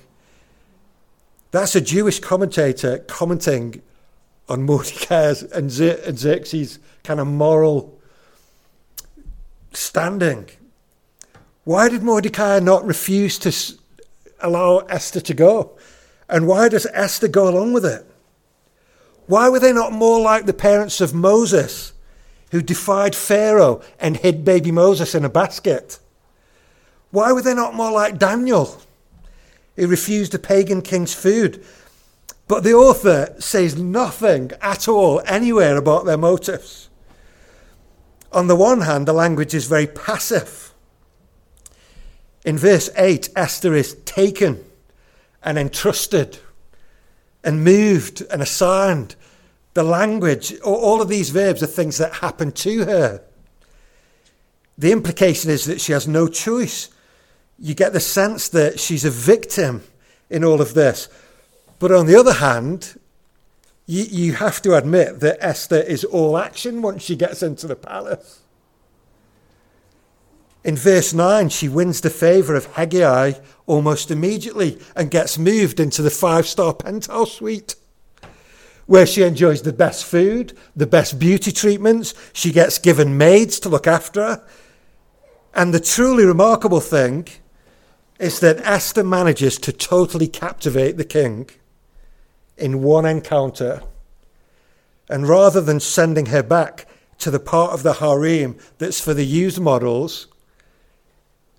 That's 1.52 1.76
a 1.76 1.82
Jewish 1.82 2.18
commentator 2.18 2.98
commenting 3.06 3.82
on 4.48 4.62
Mordecai's 4.62 5.42
and 5.42 5.70
Xerxes' 5.70 6.78
kind 7.04 7.20
of 7.20 7.26
moral 7.26 8.00
standing. 9.72 10.48
Why 11.64 11.90
did 11.90 12.02
Mordecai 12.02 12.58
not 12.58 12.86
refuse 12.86 13.38
to 13.40 13.78
allow 14.40 14.78
Esther 14.78 15.20
to 15.20 15.34
go? 15.34 15.76
And 16.26 16.48
why 16.48 16.70
does 16.70 16.86
Esther 16.86 17.28
go 17.28 17.48
along 17.48 17.74
with 17.74 17.84
it? 17.84 18.06
Why 19.26 19.50
were 19.50 19.60
they 19.60 19.72
not 19.74 19.92
more 19.92 20.20
like 20.20 20.46
the 20.46 20.54
parents 20.54 21.02
of 21.02 21.12
Moses, 21.12 21.92
who 22.50 22.62
defied 22.62 23.14
Pharaoh 23.14 23.82
and 24.00 24.16
hid 24.16 24.42
baby 24.42 24.72
Moses 24.72 25.14
in 25.14 25.24
a 25.24 25.28
basket? 25.28 25.98
Why 27.10 27.30
were 27.32 27.42
they 27.42 27.54
not 27.54 27.74
more 27.74 27.92
like 27.92 28.18
Daniel, 28.18 28.80
who 29.76 29.86
refused 29.86 30.34
a 30.34 30.38
pagan 30.38 30.82
king's 30.82 31.14
food? 31.14 31.64
But 32.48 32.64
the 32.64 32.74
author 32.74 33.34
says 33.38 33.78
nothing 33.78 34.52
at 34.60 34.88
all 34.88 35.22
anywhere 35.26 35.76
about 35.76 36.04
their 36.04 36.18
motives. 36.18 36.90
On 38.32 38.46
the 38.46 38.56
one 38.56 38.82
hand, 38.82 39.06
the 39.06 39.12
language 39.12 39.54
is 39.54 39.66
very 39.66 39.86
passive. 39.86 40.74
In 42.44 42.58
verse 42.58 42.90
8, 42.96 43.30
Esther 43.36 43.74
is 43.74 43.94
taken 44.04 44.64
and 45.42 45.58
entrusted 45.58 46.38
and 47.44 47.64
moved 47.64 48.22
and 48.30 48.42
assigned 48.42 49.16
The 49.74 49.82
language, 49.82 50.58
all 50.60 51.00
of 51.00 51.08
these 51.08 51.30
verbs 51.30 51.62
are 51.62 51.66
things 51.66 51.96
that 51.96 52.16
happen 52.16 52.52
to 52.52 52.84
her. 52.84 53.22
The 54.76 54.92
implication 54.92 55.50
is 55.50 55.64
that 55.64 55.80
she 55.80 55.92
has 55.92 56.06
no 56.06 56.28
choice. 56.28 56.90
You 57.62 57.74
get 57.74 57.92
the 57.92 58.00
sense 58.00 58.48
that 58.48 58.80
she's 58.80 59.04
a 59.04 59.10
victim 59.10 59.84
in 60.28 60.42
all 60.42 60.60
of 60.60 60.74
this. 60.74 61.08
But 61.78 61.92
on 61.92 62.06
the 62.06 62.18
other 62.18 62.32
hand, 62.32 62.98
you, 63.86 64.02
you 64.02 64.32
have 64.32 64.60
to 64.62 64.74
admit 64.74 65.20
that 65.20 65.38
Esther 65.40 65.80
is 65.80 66.02
all 66.02 66.36
action 66.36 66.82
once 66.82 67.04
she 67.04 67.14
gets 67.14 67.40
into 67.40 67.68
the 67.68 67.76
palace. 67.76 68.40
In 70.64 70.74
verse 70.74 71.14
9, 71.14 71.50
she 71.50 71.68
wins 71.68 72.00
the 72.00 72.10
favour 72.10 72.56
of 72.56 72.66
Hegai 72.74 73.40
almost 73.66 74.10
immediately 74.10 74.80
and 74.96 75.08
gets 75.08 75.38
moved 75.38 75.78
into 75.78 76.02
the 76.02 76.10
five 76.10 76.48
star 76.48 76.74
penthouse 76.74 77.34
suite 77.34 77.76
where 78.86 79.06
she 79.06 79.22
enjoys 79.22 79.62
the 79.62 79.72
best 79.72 80.04
food, 80.04 80.52
the 80.74 80.86
best 80.86 81.20
beauty 81.20 81.52
treatments. 81.52 82.12
She 82.32 82.50
gets 82.50 82.78
given 82.78 83.16
maids 83.16 83.60
to 83.60 83.68
look 83.68 83.86
after 83.86 84.20
her. 84.20 84.46
And 85.54 85.72
the 85.72 85.80
truly 85.80 86.24
remarkable 86.24 86.80
thing 86.80 87.28
is 88.22 88.38
that 88.38 88.64
Esther 88.64 89.02
manages 89.02 89.58
to 89.58 89.72
totally 89.72 90.28
captivate 90.28 90.96
the 90.96 91.04
king 91.04 91.50
in 92.56 92.80
one 92.80 93.04
encounter. 93.04 93.82
And 95.08 95.28
rather 95.28 95.60
than 95.60 95.80
sending 95.80 96.26
her 96.26 96.44
back 96.44 96.86
to 97.18 97.32
the 97.32 97.40
part 97.40 97.72
of 97.72 97.82
the 97.82 97.94
harem 97.94 98.56
that's 98.78 99.00
for 99.00 99.12
the 99.12 99.26
used 99.26 99.58
models, 99.58 100.28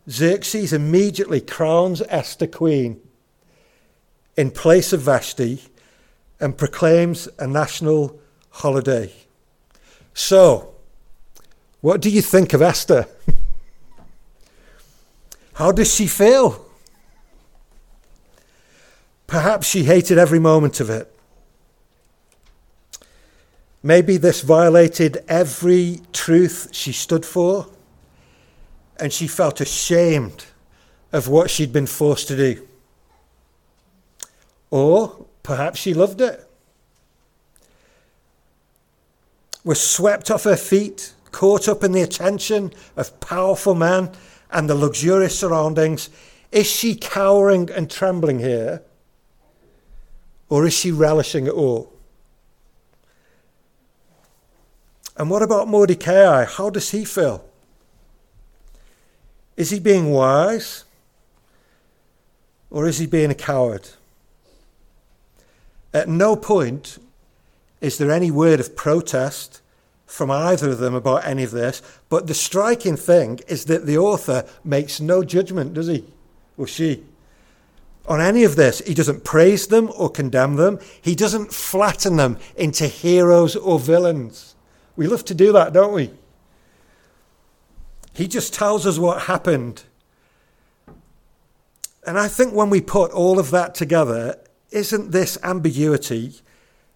Xerxes 0.09 0.71
immediately 0.71 1.41
crowns 1.41 2.01
Esther 2.07 2.47
queen 2.47 3.01
in 4.37 4.49
place 4.49 4.93
of 4.93 5.01
Vashti 5.01 5.63
and 6.39 6.57
proclaims 6.57 7.27
a 7.39 7.45
national 7.45 8.21
holiday. 8.51 9.11
So, 10.13 10.75
what 11.81 11.99
do 11.99 12.09
you 12.09 12.21
think 12.21 12.53
of 12.53 12.61
Esther? 12.61 13.05
How 15.53 15.71
does 15.71 15.93
she 15.93 16.07
feel? 16.07 16.65
Perhaps 19.27 19.67
she 19.67 19.83
hated 19.83 20.17
every 20.17 20.39
moment 20.39 20.79
of 20.79 20.89
it. 20.89 21.09
Maybe 23.81 24.17
this 24.17 24.41
violated 24.41 25.23
every 25.27 25.99
truth 26.13 26.69
she 26.71 26.91
stood 26.91 27.25
for 27.25 27.67
and 28.99 29.11
she 29.11 29.27
felt 29.27 29.59
ashamed 29.59 30.45
of 31.11 31.27
what 31.27 31.49
she'd 31.49 31.73
been 31.73 31.87
forced 31.87 32.27
to 32.29 32.37
do. 32.37 32.67
Or 34.71 35.25
perhaps 35.43 35.79
she 35.79 35.93
loved 35.93 36.21
it. 36.21 36.47
Was 39.63 39.81
swept 39.81 40.31
off 40.31 40.43
her 40.45 40.55
feet, 40.55 41.13
caught 41.31 41.67
up 41.67 41.83
in 41.83 41.91
the 41.91 42.01
attention 42.01 42.73
of 42.95 43.19
powerful 43.19 43.75
men 43.75 44.11
and 44.53 44.69
the 44.69 44.75
luxurious 44.75 45.37
surroundings. 45.37 46.09
Is 46.51 46.67
she 46.67 46.95
cowering 46.95 47.69
and 47.71 47.89
trembling 47.89 48.39
here? 48.39 48.83
Or 50.47 50.65
is 50.65 50.73
she 50.73 50.91
relishing 50.91 51.47
it 51.47 51.53
all? 51.53 51.91
And 55.17 55.29
what 55.29 55.41
about 55.41 55.67
Mordecai? 55.67 56.45
How 56.45 56.69
does 56.69 56.91
he 56.91 57.03
feel? 57.03 57.43
Is 59.57 59.71
he 59.71 59.79
being 59.79 60.11
wise? 60.11 60.85
Or 62.69 62.87
is 62.87 62.99
he 62.99 63.07
being 63.07 63.31
a 63.31 63.35
coward? 63.35 63.89
At 65.93 66.07
no 66.07 66.35
point 66.35 66.99
is 67.81 67.97
there 67.97 68.11
any 68.11 68.31
word 68.31 68.59
of 68.59 68.75
protest 68.75 69.61
from 70.13 70.29
either 70.29 70.69
of 70.69 70.77
them 70.77 70.93
about 70.93 71.25
any 71.25 71.41
of 71.41 71.49
this, 71.49 71.81
but 72.07 72.27
the 72.27 72.35
striking 72.35 72.95
thing 72.95 73.39
is 73.47 73.65
that 73.65 73.87
the 73.87 73.97
author 73.97 74.45
makes 74.63 75.01
no 75.01 75.23
judgment, 75.23 75.73
does 75.73 75.87
he? 75.87 76.05
Or 76.55 76.67
she? 76.67 77.03
On 78.07 78.21
any 78.21 78.43
of 78.43 78.55
this, 78.55 78.77
he 78.85 78.93
doesn't 78.93 79.23
praise 79.23 79.65
them 79.65 79.89
or 79.97 80.11
condemn 80.11 80.55
them. 80.55 80.77
He 81.01 81.15
doesn't 81.15 81.51
flatten 81.51 82.17
them 82.17 82.37
into 82.55 82.85
heroes 82.85 83.55
or 83.55 83.79
villains. 83.79 84.53
We 84.95 85.07
love 85.07 85.25
to 85.25 85.33
do 85.33 85.51
that, 85.53 85.73
don't 85.73 85.93
we? 85.93 86.11
He 88.13 88.27
just 88.27 88.53
tells 88.53 88.85
us 88.85 88.99
what 88.99 89.23
happened. 89.23 89.81
And 92.05 92.19
I 92.19 92.27
think 92.27 92.53
when 92.53 92.69
we 92.69 92.81
put 92.81 93.09
all 93.11 93.39
of 93.39 93.49
that 93.49 93.73
together, 93.73 94.39
isn't 94.69 95.09
this 95.09 95.39
ambiguity 95.41 96.35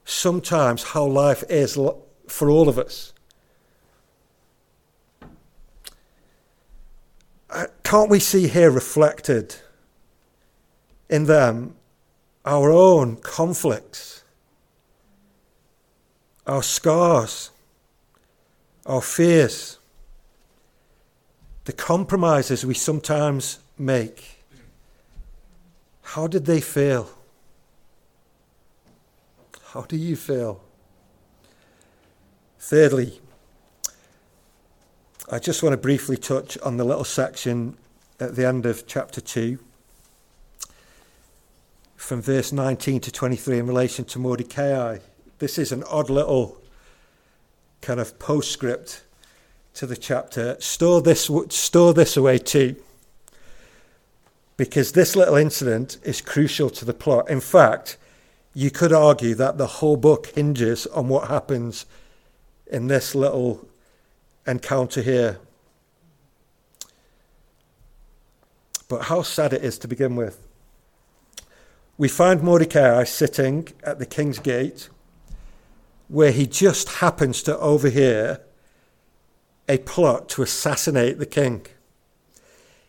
sometimes 0.05 0.83
how 0.83 1.05
life 1.05 1.43
is 1.49 1.79
for 2.27 2.49
all 2.49 2.69
of 2.69 2.77
us? 2.77 3.13
Uh, 7.49 7.65
can't 7.83 8.09
we 8.09 8.19
see 8.19 8.47
here 8.47 8.69
reflected 8.69 9.55
in 11.09 11.25
them 11.25 11.75
our 12.45 12.71
own 12.71 13.15
conflicts, 13.17 14.23
our 16.45 16.63
scars, 16.63 17.51
our 18.85 19.01
fears? 19.01 19.77
the 21.67 21.73
compromises 21.73 22.65
we 22.65 22.73
sometimes 22.73 23.59
make, 23.77 24.41
how 26.01 26.25
did 26.25 26.45
they 26.45 26.61
feel? 26.61 27.09
How 29.73 29.81
do 29.81 29.97
you 29.97 30.15
feel? 30.15 30.61
Thirdly, 32.69 33.21
I 35.31 35.39
just 35.39 35.63
want 35.63 35.71
to 35.71 35.77
briefly 35.77 36.17
touch 36.17 36.57
on 36.57 36.75
the 36.75 36.83
little 36.83 37.05
section 37.05 37.77
at 38.19 38.35
the 38.35 38.45
end 38.45 38.65
of 38.65 38.85
chapter 38.85 39.21
2, 39.21 39.57
from 41.95 42.21
verse 42.21 42.51
19 42.51 42.99
to 42.99 43.09
23 43.09 43.59
in 43.59 43.67
relation 43.67 44.03
to 44.03 44.19
Mordecai. 44.19 44.97
This 45.39 45.57
is 45.57 45.71
an 45.71 45.85
odd 45.85 46.09
little 46.09 46.57
kind 47.79 48.01
of 48.01 48.19
postscript 48.19 49.01
to 49.75 49.85
the 49.85 49.95
chapter, 49.95 50.57
store 50.59 51.01
this, 51.01 51.31
store 51.47 51.93
this 51.93 52.17
away 52.17 52.37
too. 52.37 52.75
Because 54.57 54.91
this 54.91 55.15
little 55.15 55.37
incident 55.37 55.99
is 56.03 56.19
crucial 56.19 56.69
to 56.71 56.83
the 56.83 56.93
plot. 56.93 57.29
In 57.29 57.39
fact, 57.39 57.97
you 58.53 58.71
could 58.71 58.91
argue 58.91 59.35
that 59.35 59.57
the 59.57 59.67
whole 59.67 59.95
book 59.95 60.27
hinges 60.35 60.85
on 60.87 61.07
what 61.07 61.29
happens 61.29 61.85
in 62.71 62.87
this 62.87 63.15
little 63.15 63.67
encounter 64.45 65.01
here. 65.01 65.39
But 68.87 69.03
how 69.03 69.21
sad 69.21 69.53
it 69.53 69.63
is 69.63 69.77
to 69.79 69.87
begin 69.87 70.15
with. 70.15 70.47
We 71.97 72.07
find 72.07 72.43
Mordecai 72.43 73.03
sitting 73.03 73.67
at 73.83 73.99
the 73.99 74.05
king's 74.05 74.39
gate, 74.39 74.89
where 76.07 76.31
he 76.31 76.45
just 76.45 76.89
happens 76.89 77.41
to 77.43 77.57
overhear 77.57 78.41
a 79.67 79.79
plot 79.79 80.29
to 80.29 80.43
assassinate 80.43 81.19
the 81.19 81.25
king. 81.25 81.65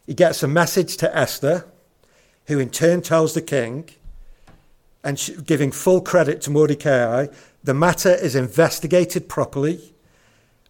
He 0.06 0.14
gets 0.14 0.42
a 0.42 0.48
message 0.48 0.96
to 0.98 1.16
Esther, 1.16 1.66
who 2.46 2.58
in 2.58 2.70
turn 2.70 3.02
tells 3.02 3.34
the 3.34 3.42
king, 3.42 3.88
and 5.02 5.42
giving 5.44 5.72
full 5.72 6.00
credit 6.00 6.40
to 6.42 6.50
Mordecai, 6.50 7.26
the 7.62 7.74
matter 7.74 8.14
is 8.14 8.34
investigated 8.34 9.28
properly 9.28 9.94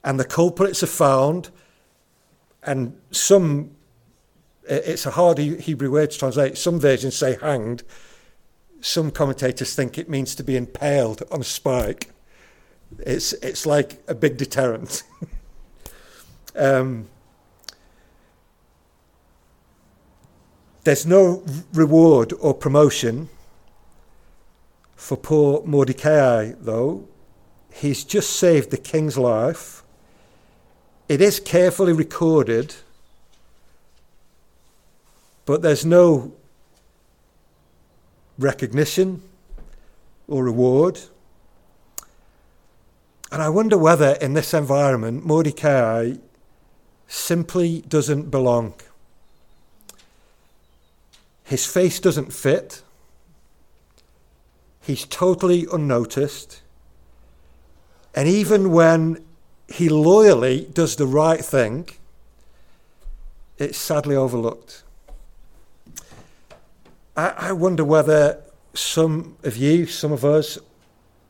and 0.03 0.19
the 0.19 0.25
culprits 0.25 0.83
are 0.83 0.87
found. 0.87 1.51
And 2.63 2.99
some, 3.11 3.73
it's 4.65 5.07
a 5.07 5.11
hard 5.11 5.39
Hebrew 5.39 5.91
word 5.91 6.11
to 6.11 6.19
translate, 6.19 6.59
some 6.59 6.81
versions 6.81 7.17
say 7.17 7.37
hanged. 7.41 7.83
Some 8.81 9.11
commentators 9.11 9.75
think 9.75 9.99
it 9.99 10.09
means 10.09 10.35
to 10.37 10.45
be 10.45 10.57
impaled 10.57 11.23
on 11.31 11.41
a 11.41 11.45
spike. 11.45 12.11
It's, 13.01 13.33
it's 13.35 13.67
like 13.67 14.03
a 14.09 14.15
big 14.15 14.37
deterrent. 14.37 15.03
Um, 16.57 17.09
there's 20.83 21.07
no 21.07 21.45
reward 21.73 22.33
or 22.41 22.53
promotion 22.53 23.29
for 24.99 25.17
poor 25.17 25.63
Mordecai, 25.65 26.53
though. 26.61 27.07
He's 27.73 28.03
just 28.03 28.31
saved 28.31 28.71
the 28.71 28.77
king's 28.77 29.17
life. 29.17 29.85
It 31.09 31.21
is 31.23 31.39
carefully 31.39 31.93
recorded, 31.93 32.75
but 35.47 35.63
there's 35.63 35.87
no 35.87 36.33
recognition 38.39 39.23
or 40.27 40.43
reward. 40.43 41.01
And 43.31 43.41
I 43.41 43.49
wonder 43.51 43.79
whether 43.79 44.15
in 44.21 44.35
this 44.35 44.53
environment, 44.53 45.25
Mordecai 45.25 46.15
simply 47.07 47.83
doesn't 47.83 48.31
belong. 48.31 48.75
His 51.45 51.65
face 51.65 52.01
doesn't 52.01 52.33
fit. 52.33 52.83
He's 54.89 55.05
totally 55.05 55.67
unnoticed. 55.71 56.63
And 58.15 58.27
even 58.27 58.73
when 58.73 59.23
he 59.69 59.91
loyally 59.91 60.67
does 60.73 60.97
the 60.97 61.07
right 61.07 61.45
thing, 61.45 61.91
it's 63.59 63.77
sadly 63.77 64.17
overlooked. 64.17 64.85
I, 67.15 67.35
I 67.37 67.53
wonder 67.53 67.85
whether 67.85 68.43
some 68.73 69.37
of 69.43 69.59
you, 69.59 69.85
some 69.85 70.11
of 70.11 70.25
us, 70.25 70.59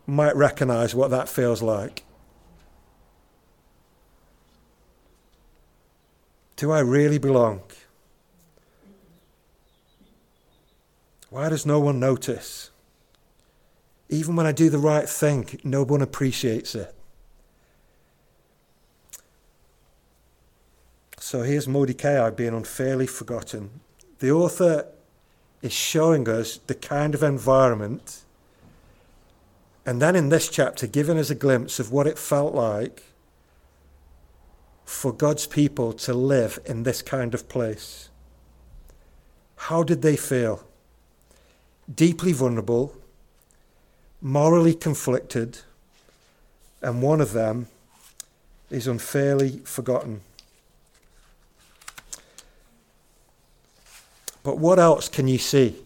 might 0.06 0.36
recognize 0.36 0.94
what 0.94 1.10
that 1.10 1.28
feels 1.28 1.60
like. 1.60 2.04
Do 6.54 6.70
I 6.70 6.78
really 6.78 7.18
belong? 7.18 7.62
Why 11.28 11.48
does 11.48 11.66
no 11.66 11.80
one 11.80 11.98
notice? 11.98 12.70
Even 14.08 14.36
when 14.36 14.46
I 14.46 14.52
do 14.52 14.70
the 14.70 14.78
right 14.78 15.08
thing, 15.08 15.60
no 15.64 15.82
one 15.82 16.00
appreciates 16.00 16.74
it. 16.74 16.94
So 21.18 21.42
here's 21.42 21.68
Mordecai 21.68 22.30
being 22.30 22.54
unfairly 22.54 23.06
forgotten. 23.06 23.80
The 24.20 24.30
author 24.30 24.86
is 25.60 25.72
showing 25.72 26.28
us 26.28 26.56
the 26.56 26.74
kind 26.74 27.14
of 27.14 27.22
environment, 27.22 28.22
and 29.84 30.00
then 30.00 30.16
in 30.16 30.30
this 30.30 30.48
chapter, 30.48 30.86
giving 30.86 31.18
us 31.18 31.28
a 31.28 31.34
glimpse 31.34 31.78
of 31.78 31.92
what 31.92 32.06
it 32.06 32.18
felt 32.18 32.54
like 32.54 33.02
for 34.84 35.12
God's 35.12 35.46
people 35.46 35.92
to 35.92 36.14
live 36.14 36.58
in 36.64 36.84
this 36.84 37.02
kind 37.02 37.34
of 37.34 37.48
place. 37.48 38.08
How 39.56 39.82
did 39.82 40.00
they 40.00 40.16
feel? 40.16 40.66
Deeply 41.92 42.32
vulnerable, 42.32 42.96
morally 44.20 44.74
conflicted, 44.74 45.59
and 46.83 47.02
one 47.02 47.20
of 47.20 47.33
them 47.33 47.68
is 48.70 48.87
unfairly 48.87 49.59
forgotten. 49.64 50.20
But 54.42 54.59
what 54.59 54.78
else 54.78 55.09
can 55.09 55.28
you 55.28 55.38
see 55.38 55.76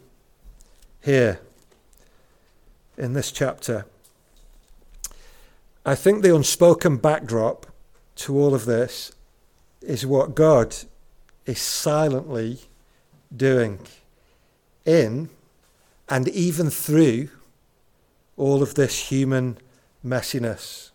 here 1.03 1.41
in 2.97 3.13
this 3.13 3.33
chapter? 3.33 3.87
I 5.85 5.95
think 5.95 6.23
the 6.23 6.35
unspoken 6.35 6.97
backdrop 6.97 7.67
to 8.17 8.39
all 8.39 8.55
of 8.55 8.67
this 8.67 9.13
is 9.81 10.07
what 10.07 10.35
God 10.35 10.77
is 11.45 11.61
silently 11.61 12.61
doing 13.35 13.81
in 14.85 15.29
and 16.09 16.29
even 16.29 16.71
through 16.71 17.31
all 18.37 18.63
of 18.63 18.75
this 18.75 19.11
human 19.11 19.59
messiness. 20.05 20.91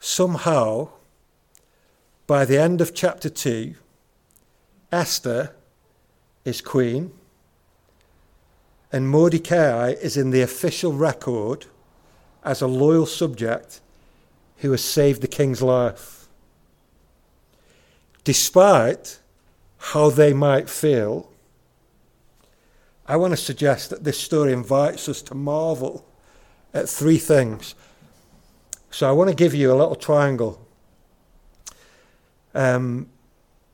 Somehow, 0.00 0.90
by 2.26 2.44
the 2.44 2.58
end 2.58 2.80
of 2.80 2.94
chapter 2.94 3.28
2, 3.28 3.74
Esther 4.92 5.54
is 6.44 6.60
queen, 6.60 7.12
and 8.92 9.08
Mordecai 9.08 9.90
is 10.00 10.16
in 10.16 10.30
the 10.30 10.42
official 10.42 10.92
record 10.92 11.66
as 12.44 12.62
a 12.62 12.66
loyal 12.66 13.06
subject 13.06 13.80
who 14.58 14.70
has 14.70 14.84
saved 14.84 15.20
the 15.20 15.28
king's 15.28 15.62
life. 15.62 16.28
Despite 18.22 19.18
how 19.78 20.10
they 20.10 20.32
might 20.32 20.70
feel, 20.70 21.30
I 23.06 23.16
want 23.16 23.32
to 23.32 23.36
suggest 23.36 23.90
that 23.90 24.04
this 24.04 24.18
story 24.18 24.52
invites 24.52 25.08
us 25.08 25.20
to 25.22 25.34
marvel 25.34 26.06
at 26.72 26.88
three 26.88 27.18
things. 27.18 27.74
So 28.90 29.08
I 29.08 29.12
want 29.12 29.28
to 29.28 29.36
give 29.36 29.54
you 29.54 29.72
a 29.72 29.76
little 29.76 29.96
triangle. 29.96 30.66
Um, 32.54 33.08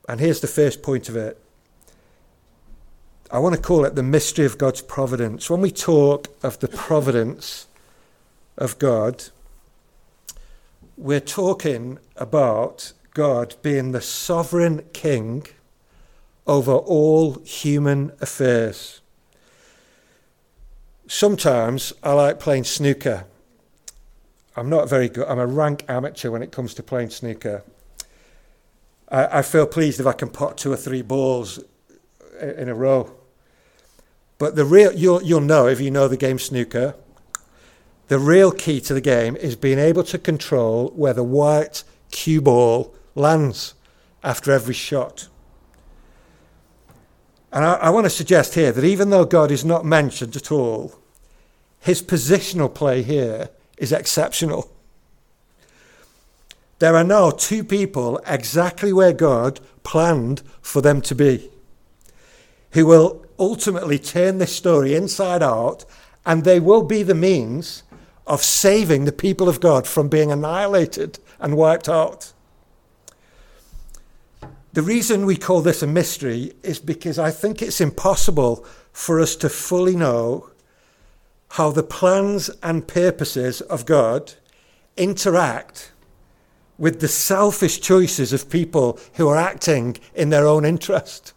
and 0.09 0.19
here's 0.19 0.41
the 0.41 0.47
first 0.47 0.81
point 0.81 1.07
of 1.09 1.15
it 1.15 1.41
I 3.31 3.39
want 3.39 3.55
to 3.55 3.61
call 3.61 3.85
it 3.85 3.95
the 3.95 4.03
mystery 4.03 4.45
of 4.45 4.57
God's 4.57 4.81
providence. 4.81 5.49
When 5.49 5.61
we 5.61 5.71
talk 5.71 6.27
of 6.43 6.59
the 6.59 6.67
providence 6.67 7.67
of 8.57 8.77
God, 8.77 9.25
we're 10.97 11.21
talking 11.21 11.97
about 12.17 12.91
God 13.13 13.55
being 13.61 13.91
the 13.91 14.01
sovereign 14.01 14.83
king 14.91 15.47
over 16.45 16.73
all 16.73 17.35
human 17.45 18.11
affairs. 18.19 19.00
Sometimes 21.13 21.91
I 22.01 22.13
like 22.13 22.39
playing 22.39 22.63
snooker. 22.63 23.25
I'm 24.55 24.69
not 24.69 24.87
very 24.87 25.09
good. 25.09 25.27
I'm 25.27 25.39
a 25.39 25.45
rank 25.45 25.83
amateur 25.89 26.31
when 26.31 26.41
it 26.41 26.53
comes 26.53 26.73
to 26.75 26.83
playing 26.83 27.09
snooker. 27.09 27.65
I, 29.09 29.39
I 29.39 29.41
feel 29.41 29.67
pleased 29.67 29.99
if 29.99 30.07
I 30.07 30.13
can 30.13 30.29
pot 30.29 30.57
two 30.57 30.71
or 30.71 30.77
three 30.77 31.01
balls 31.01 31.61
in 32.41 32.69
a 32.69 32.73
row. 32.73 33.13
But 34.37 34.55
the 34.55 34.63
real, 34.63 34.93
you'll, 34.93 35.21
you'll 35.21 35.41
know 35.41 35.67
if 35.67 35.81
you 35.81 35.91
know 35.91 36.07
the 36.07 36.15
game 36.15 36.39
snooker, 36.39 36.95
the 38.07 38.17
real 38.17 38.53
key 38.53 38.79
to 38.79 38.93
the 38.93 39.01
game 39.01 39.35
is 39.35 39.57
being 39.57 39.79
able 39.79 40.05
to 40.05 40.17
control 40.17 40.93
where 40.95 41.13
the 41.13 41.25
white 41.25 41.83
cue 42.11 42.41
ball 42.41 42.95
lands 43.15 43.73
after 44.23 44.53
every 44.53 44.73
shot. 44.73 45.27
And 47.51 47.65
I, 47.65 47.73
I 47.73 47.89
want 47.89 48.05
to 48.05 48.09
suggest 48.09 48.53
here 48.53 48.71
that 48.71 48.85
even 48.85 49.09
though 49.09 49.25
God 49.25 49.51
is 49.51 49.65
not 49.65 49.83
mentioned 49.83 50.37
at 50.37 50.53
all, 50.53 51.00
his 51.81 52.01
positional 52.01 52.73
play 52.73 53.01
here 53.01 53.49
is 53.77 53.91
exceptional. 53.91 54.71
There 56.77 56.95
are 56.95 57.03
now 57.03 57.31
two 57.31 57.63
people 57.63 58.21
exactly 58.25 58.93
where 58.93 59.13
God 59.13 59.59
planned 59.83 60.43
for 60.61 60.81
them 60.81 61.01
to 61.01 61.15
be, 61.15 61.49
who 62.71 62.85
will 62.85 63.25
ultimately 63.37 63.97
turn 63.97 64.37
this 64.37 64.55
story 64.55 64.93
inside 64.93 65.41
out, 65.41 65.83
and 66.23 66.43
they 66.43 66.59
will 66.59 66.83
be 66.83 67.01
the 67.01 67.15
means 67.15 67.81
of 68.27 68.43
saving 68.43 69.05
the 69.05 69.11
people 69.11 69.49
of 69.49 69.59
God 69.59 69.87
from 69.87 70.07
being 70.07 70.31
annihilated 70.31 71.17
and 71.39 71.57
wiped 71.57 71.89
out. 71.89 72.31
The 74.73 74.83
reason 74.83 75.25
we 75.25 75.35
call 75.35 75.61
this 75.61 75.81
a 75.81 75.87
mystery 75.87 76.53
is 76.61 76.77
because 76.79 77.17
I 77.17 77.31
think 77.31 77.61
it's 77.61 77.81
impossible 77.81 78.63
for 78.93 79.19
us 79.19 79.35
to 79.37 79.49
fully 79.49 79.95
know 79.95 80.50
how 81.51 81.69
the 81.69 81.83
plans 81.83 82.49
and 82.63 82.87
purposes 82.87 83.59
of 83.61 83.85
God 83.85 84.33
interact 84.95 85.91
with 86.77 87.01
the 87.01 87.09
selfish 87.09 87.81
choices 87.81 88.31
of 88.31 88.49
people 88.49 88.97
who 89.15 89.27
are 89.27 89.37
acting 89.37 89.97
in 90.15 90.29
their 90.29 90.47
own 90.47 90.63
interest. 90.63 91.33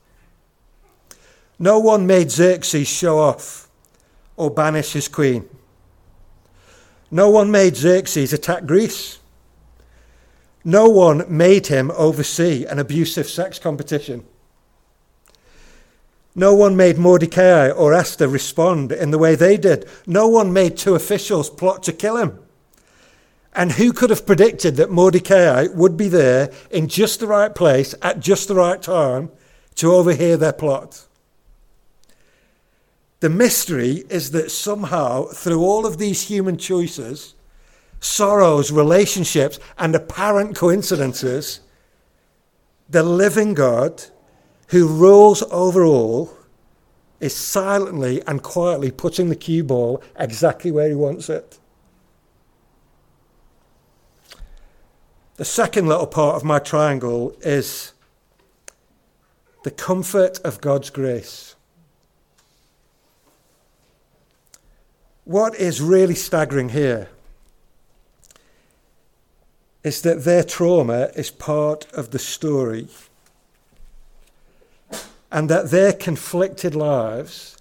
No 1.58 1.80
one 1.80 2.06
made 2.06 2.30
Xerxes 2.30 2.86
show 2.86 3.18
off 3.18 3.68
or 4.36 4.50
banish 4.50 4.92
his 4.92 5.08
queen. 5.08 5.48
No 7.10 7.28
one 7.28 7.50
made 7.50 7.76
Xerxes 7.76 8.32
attack 8.32 8.66
Greece. 8.66 9.18
No 10.64 10.88
one 10.88 11.24
made 11.28 11.66
him 11.66 11.90
oversee 11.96 12.64
an 12.64 12.78
abusive 12.78 13.28
sex 13.28 13.58
competition. 13.58 14.24
No 16.34 16.54
one 16.54 16.76
made 16.76 16.98
Mordecai 16.98 17.70
or 17.70 17.94
Esther 17.94 18.26
respond 18.26 18.90
in 18.90 19.10
the 19.10 19.18
way 19.18 19.36
they 19.36 19.56
did. 19.56 19.88
No 20.06 20.26
one 20.26 20.52
made 20.52 20.76
two 20.76 20.94
officials 20.94 21.48
plot 21.48 21.82
to 21.84 21.92
kill 21.92 22.16
him. 22.16 22.38
And 23.54 23.72
who 23.72 23.92
could 23.92 24.10
have 24.10 24.26
predicted 24.26 24.74
that 24.76 24.90
Mordecai 24.90 25.68
would 25.72 25.96
be 25.96 26.08
there 26.08 26.50
in 26.72 26.88
just 26.88 27.20
the 27.20 27.28
right 27.28 27.54
place 27.54 27.94
at 28.02 28.18
just 28.18 28.48
the 28.48 28.56
right 28.56 28.82
time 28.82 29.30
to 29.76 29.94
overhear 29.94 30.36
their 30.36 30.52
plot? 30.52 31.06
The 33.20 33.30
mystery 33.30 34.04
is 34.10 34.32
that 34.32 34.50
somehow, 34.50 35.26
through 35.26 35.62
all 35.62 35.86
of 35.86 35.98
these 35.98 36.28
human 36.28 36.58
choices, 36.58 37.34
sorrows, 38.00 38.72
relationships, 38.72 39.60
and 39.78 39.94
apparent 39.94 40.56
coincidences, 40.56 41.60
the 42.90 43.04
living 43.04 43.54
God 43.54 44.04
who 44.68 44.88
rules 44.88 45.42
over 45.50 45.84
all 45.84 46.36
is 47.20 47.34
silently 47.34 48.22
and 48.26 48.42
quietly 48.42 48.90
putting 48.90 49.28
the 49.28 49.36
cue 49.36 49.64
ball 49.64 50.02
exactly 50.16 50.70
where 50.70 50.88
he 50.88 50.94
wants 50.94 51.28
it. 51.28 51.58
The 55.36 55.44
second 55.44 55.88
little 55.88 56.06
part 56.06 56.36
of 56.36 56.44
my 56.44 56.58
triangle 56.58 57.36
is 57.40 57.92
the 59.64 59.70
comfort 59.70 60.38
of 60.44 60.60
God's 60.60 60.90
grace. 60.90 61.56
What 65.24 65.54
is 65.54 65.80
really 65.80 66.14
staggering 66.14 66.68
here 66.68 67.08
is 69.82 70.02
that 70.02 70.24
their 70.24 70.44
trauma 70.44 71.10
is 71.16 71.30
part 71.30 71.90
of 71.92 72.10
the 72.10 72.18
story 72.18 72.88
and 75.34 75.50
that 75.50 75.72
their 75.72 75.92
conflicted 75.92 76.76
lives 76.76 77.58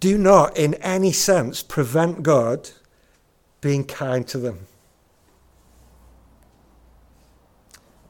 do 0.00 0.18
not 0.18 0.58
in 0.58 0.74
any 0.74 1.12
sense 1.12 1.62
prevent 1.62 2.24
God 2.24 2.70
being 3.60 3.84
kind 3.84 4.26
to 4.26 4.36
them. 4.36 4.66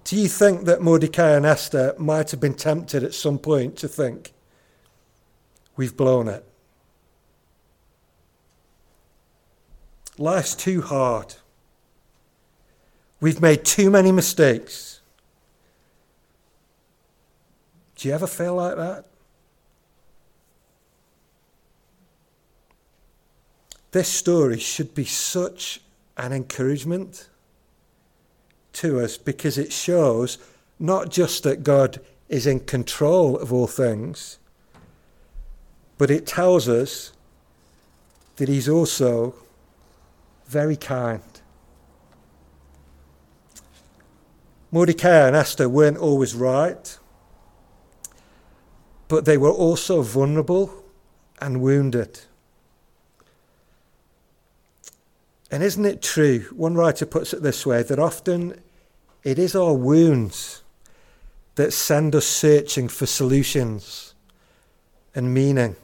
Do 0.05 0.17
you 0.17 0.27
think 0.27 0.65
that 0.65 0.81
Mordecai 0.81 1.33
and 1.33 1.45
Esther 1.45 1.95
might 1.99 2.31
have 2.31 2.41
been 2.41 2.55
tempted 2.55 3.05
at 3.05 3.13
some 3.13 3.39
point 3.39 3.77
to 3.77 3.89
think, 3.89 4.33
we've 5.77 5.95
blown 5.95 6.27
it? 6.27 6.47
Life's 10.17 10.55
too 10.55 10.81
hard. 10.81 11.35
We've 13.21 13.43
made 13.43 13.67
too 13.67 13.91
many 13.91 14.13
mistakes. 14.13 14.98
Do 17.99 18.07
you 18.07 18.15
ever 18.15 18.29
feel 18.29 18.55
like 18.55 18.77
that? 18.77 19.05
This 23.91 24.09
story 24.09 24.61
should 24.61 24.95
be 24.95 25.05
such 25.05 25.81
an 26.17 26.33
encouragement 26.33 27.29
to 28.75 29.01
us 29.01 29.17
because 29.19 29.59
it 29.59 29.73
shows 29.73 30.39
not 30.79 31.11
just 31.11 31.43
that 31.43 31.65
God 31.65 32.01
is 32.29 32.47
in 32.47 32.61
control 32.61 33.37
of 33.37 33.53
all 33.53 33.67
things, 33.67 34.39
but 35.97 36.09
it 36.09 36.25
tells 36.25 36.69
us 36.69 37.13
that 38.37 38.49
He's 38.49 38.69
also 38.69 39.35
very 40.47 40.77
kind. 40.77 41.23
Mordecai 44.71 45.27
and 45.27 45.35
Esther 45.35 45.69
weren't 45.69 45.97
always 45.97 46.35
right, 46.37 46.97
but 49.09 49.25
they 49.25 49.39
were 49.39 49.51
also 49.51 50.03
vulnerable 50.03 50.85
and 51.41 51.61
wounded. 51.61 52.21
And 55.51 55.63
isn't 55.63 55.85
it 55.87 56.03
true? 56.03 56.41
One 56.55 56.75
writer 56.75 57.07
puts 57.07 57.33
it 57.33 57.43
this 57.43 57.65
way 57.65 57.83
that 57.83 57.99
often 57.99 58.61
it 59.25 59.39
is 59.39 59.57
our 59.57 59.73
wounds 59.73 60.63
that 61.55 61.73
send 61.73 62.15
us 62.15 62.27
searching 62.27 62.89
for 62.89 63.07
solutions 63.07 64.15
and 65.15 65.33
meaning. 65.33 65.75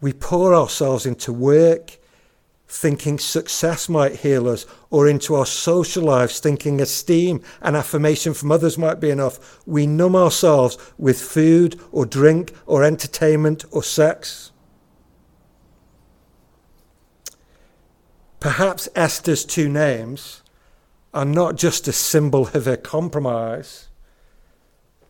We 0.00 0.12
pour 0.12 0.54
ourselves 0.54 1.06
into 1.06 1.32
work 1.32 1.98
thinking 2.68 3.18
success 3.18 3.88
might 3.88 4.16
heal 4.16 4.48
us, 4.48 4.66
or 4.90 5.08
into 5.08 5.34
our 5.34 5.46
social 5.46 6.04
lives 6.04 6.40
thinking 6.40 6.80
esteem 6.80 7.40
and 7.62 7.76
affirmation 7.76 8.34
from 8.34 8.50
others 8.50 8.76
might 8.76 9.00
be 9.00 9.10
enough. 9.10 9.60
We 9.66 9.86
numb 9.86 10.16
ourselves 10.16 10.76
with 10.98 11.20
food 11.20 11.80
or 11.92 12.04
drink 12.04 12.52
or 12.66 12.82
entertainment 12.82 13.64
or 13.70 13.82
sex. 13.82 14.50
Perhaps 18.40 18.88
Esther's 18.94 19.44
two 19.44 19.68
names 19.68 20.42
are 21.14 21.24
not 21.24 21.56
just 21.56 21.88
a 21.88 21.92
symbol 21.92 22.48
of 22.48 22.66
her 22.66 22.76
compromise, 22.76 23.88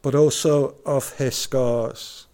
but 0.02 0.14
also 0.14 0.76
of 0.86 1.16
her 1.16 1.30
scars. 1.30 2.26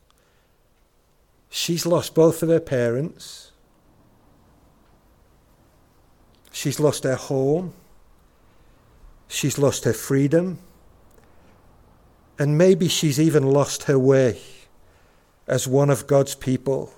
She's 1.48 1.86
lost 1.86 2.14
both 2.14 2.42
of 2.42 2.48
her 2.48 2.60
parents. 2.60 3.51
She's 6.52 6.78
lost 6.78 7.04
her 7.04 7.16
home. 7.16 7.72
She's 9.26 9.58
lost 9.58 9.84
her 9.84 9.94
freedom. 9.94 10.58
And 12.38 12.58
maybe 12.58 12.88
she's 12.88 13.18
even 13.18 13.50
lost 13.50 13.84
her 13.84 13.98
way 13.98 14.40
as 15.48 15.66
one 15.66 15.90
of 15.90 16.06
God's 16.06 16.34
people. 16.34 16.92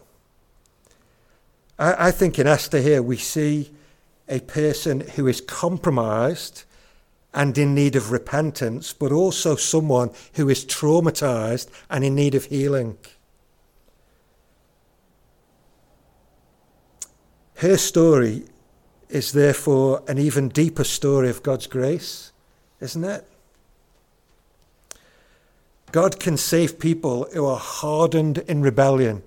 I, 1.79 2.09
I 2.09 2.11
think 2.11 2.39
in 2.39 2.47
Esther 2.47 2.81
here 2.81 3.03
we 3.03 3.17
see 3.17 3.73
a 4.29 4.41
person 4.41 5.01
who 5.01 5.27
is 5.27 5.41
compromised 5.41 6.65
and 7.33 7.57
in 7.59 7.75
need 7.75 7.97
of 7.97 8.11
repentance, 8.11 8.93
but 8.93 9.13
also 9.13 9.57
someone 9.57 10.11
who 10.35 10.49
is 10.49 10.65
traumatized 10.65 11.69
and 11.91 12.05
in 12.05 12.15
need 12.15 12.35
of 12.35 12.47
healing. 12.47 12.97
Her 17.57 17.77
story 17.77 18.45
is 19.09 19.33
therefore 19.33 20.03
an 20.09 20.19
even 20.19 20.49
deeper 20.49 20.85
story 20.85 21.29
of 21.29 21.43
God's 21.43 21.67
grace, 21.67 22.33
isn't 22.81 23.05
it? 23.05 23.27
God 25.93 26.19
can 26.19 26.37
save 26.37 26.81
people 26.81 27.29
who 27.33 27.47
are 27.47 27.59
hardened 27.59 28.39
in 28.39 28.63
rebellion. 28.63 29.23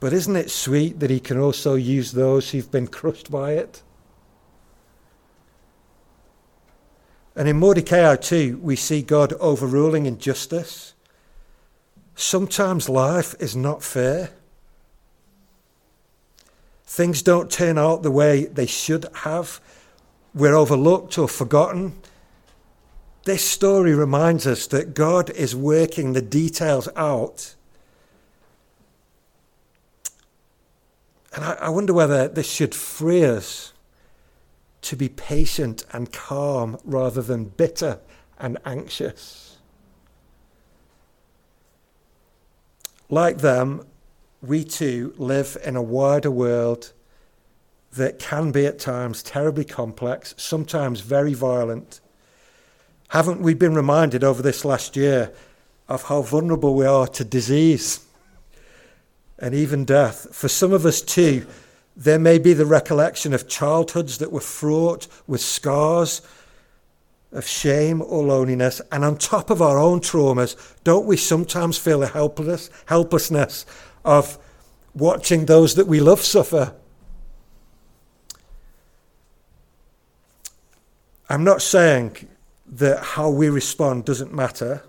But 0.00 0.12
isn't 0.12 0.34
it 0.34 0.50
sweet 0.50 0.98
that 0.98 1.10
he 1.10 1.20
can 1.20 1.38
also 1.38 1.76
use 1.76 2.10
those 2.10 2.50
who've 2.50 2.70
been 2.70 2.88
crushed 2.88 3.30
by 3.30 3.52
it? 3.52 3.82
And 7.36 7.48
in 7.48 7.58
Mordecai 7.58 8.16
too, 8.16 8.58
we 8.60 8.74
see 8.74 9.00
God 9.02 9.32
overruling 9.34 10.06
injustice. 10.06 10.94
Sometimes 12.14 12.88
life 12.88 13.34
is 13.38 13.54
not 13.54 13.82
fair. 13.82 14.30
Things 16.92 17.22
don't 17.22 17.50
turn 17.50 17.78
out 17.78 18.02
the 18.02 18.10
way 18.10 18.44
they 18.44 18.66
should 18.66 19.06
have. 19.14 19.60
We're 20.34 20.54
overlooked 20.54 21.16
or 21.16 21.28
forgotten. 21.28 21.94
This 23.24 23.48
story 23.48 23.94
reminds 23.94 24.46
us 24.46 24.66
that 24.66 24.94
God 24.94 25.30
is 25.30 25.56
working 25.56 26.12
the 26.12 26.22
details 26.22 26.88
out 26.96 27.54
And 31.32 31.44
I, 31.44 31.52
I 31.52 31.68
wonder 31.70 31.94
whether 31.94 32.28
this 32.28 32.50
should 32.50 32.74
free 32.74 33.24
us 33.24 33.72
to 34.82 34.96
be 34.96 35.08
patient 35.08 35.84
and 35.92 36.12
calm 36.12 36.78
rather 36.84 37.22
than 37.22 37.44
bitter 37.44 38.00
and 38.38 38.58
anxious. 38.64 39.56
Like 43.08 43.38
them, 43.38 43.86
we 44.42 44.64
too 44.64 45.14
live 45.16 45.56
in 45.64 45.76
a 45.76 45.82
wider 45.82 46.30
world 46.30 46.92
that 47.92 48.18
can 48.18 48.52
be 48.52 48.66
at 48.66 48.78
times 48.78 49.22
terribly 49.22 49.64
complex, 49.64 50.34
sometimes 50.36 51.00
very 51.00 51.34
violent. 51.34 52.00
Haven't 53.08 53.40
we 53.40 53.54
been 53.54 53.74
reminded 53.74 54.24
over 54.24 54.42
this 54.42 54.64
last 54.64 54.96
year 54.96 55.32
of 55.88 56.04
how 56.04 56.22
vulnerable 56.22 56.74
we 56.74 56.86
are 56.86 57.06
to 57.06 57.24
disease? 57.24 58.00
and 59.42 59.54
even 59.56 59.84
death. 59.84 60.28
For 60.32 60.48
some 60.48 60.72
of 60.72 60.86
us, 60.86 61.02
too, 61.02 61.44
there 61.96 62.18
may 62.18 62.38
be 62.38 62.54
the 62.54 62.64
recollection 62.64 63.34
of 63.34 63.48
childhoods 63.48 64.18
that 64.18 64.32
were 64.32 64.40
fraught 64.40 65.08
with 65.26 65.40
scars 65.40 66.22
of 67.32 67.44
shame 67.44 68.00
or 68.00 68.22
loneliness. 68.22 68.80
And 68.92 69.04
on 69.04 69.18
top 69.18 69.50
of 69.50 69.60
our 69.60 69.78
own 69.78 70.00
traumas, 70.00 70.56
don't 70.84 71.06
we 71.06 71.16
sometimes 71.16 71.76
feel 71.76 72.04
a 72.04 72.06
helpless, 72.06 72.70
helplessness 72.86 73.66
of 74.04 74.38
watching 74.94 75.46
those 75.46 75.74
that 75.74 75.86
we 75.86 76.00
love 76.00 76.20
suffer? 76.20 76.74
I'm 81.28 81.44
not 81.44 81.62
saying 81.62 82.28
that 82.66 83.02
how 83.02 83.30
we 83.30 83.48
respond 83.48 84.04
doesn't 84.04 84.32
matter 84.34 84.82